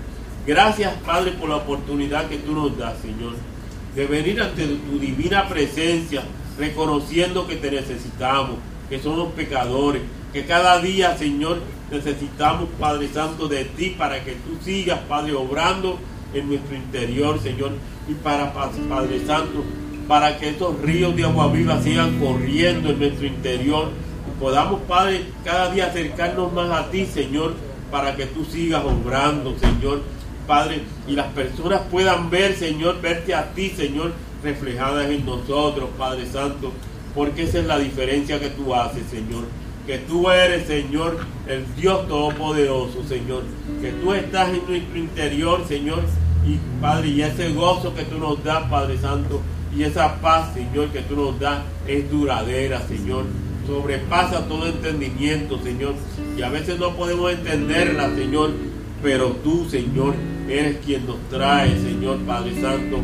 [0.48, 3.34] Gracias, Padre, por la oportunidad que tú nos das, Señor,
[3.94, 6.24] de venir ante tu divina presencia,
[6.58, 8.58] reconociendo que te necesitamos,
[8.90, 10.02] que somos pecadores,
[10.32, 11.60] que cada día, Señor,
[11.92, 16.00] necesitamos, Padre Santo, de ti para que tú sigas, Padre, obrando
[16.34, 17.72] en nuestro interior, Señor,
[18.08, 19.64] y para, Padre Santo,
[20.08, 23.90] para que estos ríos de agua viva sigan corriendo en nuestro interior.
[24.28, 27.54] Y podamos, Padre, cada día acercarnos más a ti, Señor,
[27.92, 30.02] para que tú sigas obrando, Señor.
[30.48, 34.14] Padre, y las personas puedan ver, Señor, verte a ti, Señor,
[34.44, 36.72] reflejadas en nosotros, Padre Santo,
[37.14, 39.44] porque esa es la diferencia que tú haces, Señor.
[39.90, 41.18] Que tú eres, Señor,
[41.48, 43.42] el Dios Todopoderoso, Señor.
[43.82, 46.04] Que tú estás en nuestro interior, Señor.
[46.46, 49.42] Y Padre, y ese gozo que tú nos das, Padre Santo,
[49.76, 53.26] y esa paz, Señor, que tú nos das, es duradera, Señor.
[53.66, 55.96] Sobrepasa todo entendimiento, Señor.
[56.38, 58.52] Y a veces no podemos entenderla, Señor.
[59.02, 60.14] Pero tú, Señor,
[60.50, 62.98] Eres quien nos trae, Señor Padre Santo,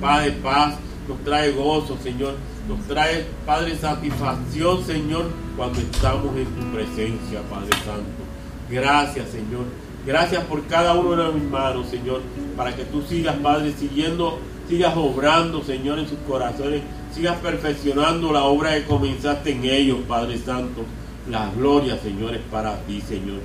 [0.00, 0.76] Padre paz,
[1.08, 2.34] nos trae gozo, Señor.
[2.68, 5.26] Nos trae, Padre, satisfacción, Señor,
[5.56, 8.24] cuando estamos en tu presencia, Padre Santo.
[8.70, 9.64] Gracias, Señor.
[10.06, 12.20] Gracias por cada uno de mis manos, Señor,
[12.56, 14.38] para que tú sigas, Padre, siguiendo,
[14.68, 16.82] sigas obrando, Señor, en sus corazones,
[17.14, 20.82] sigas perfeccionando la obra que comenzaste en ellos, Padre Santo.
[21.30, 23.40] La gloria, Señor, es para ti, Señor.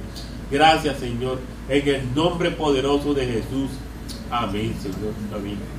[0.52, 1.40] Gracias, Señor.
[1.70, 3.70] En el nombre poderoso de Jesús.
[4.30, 5.14] Amén, Señor.
[5.34, 5.79] Amén.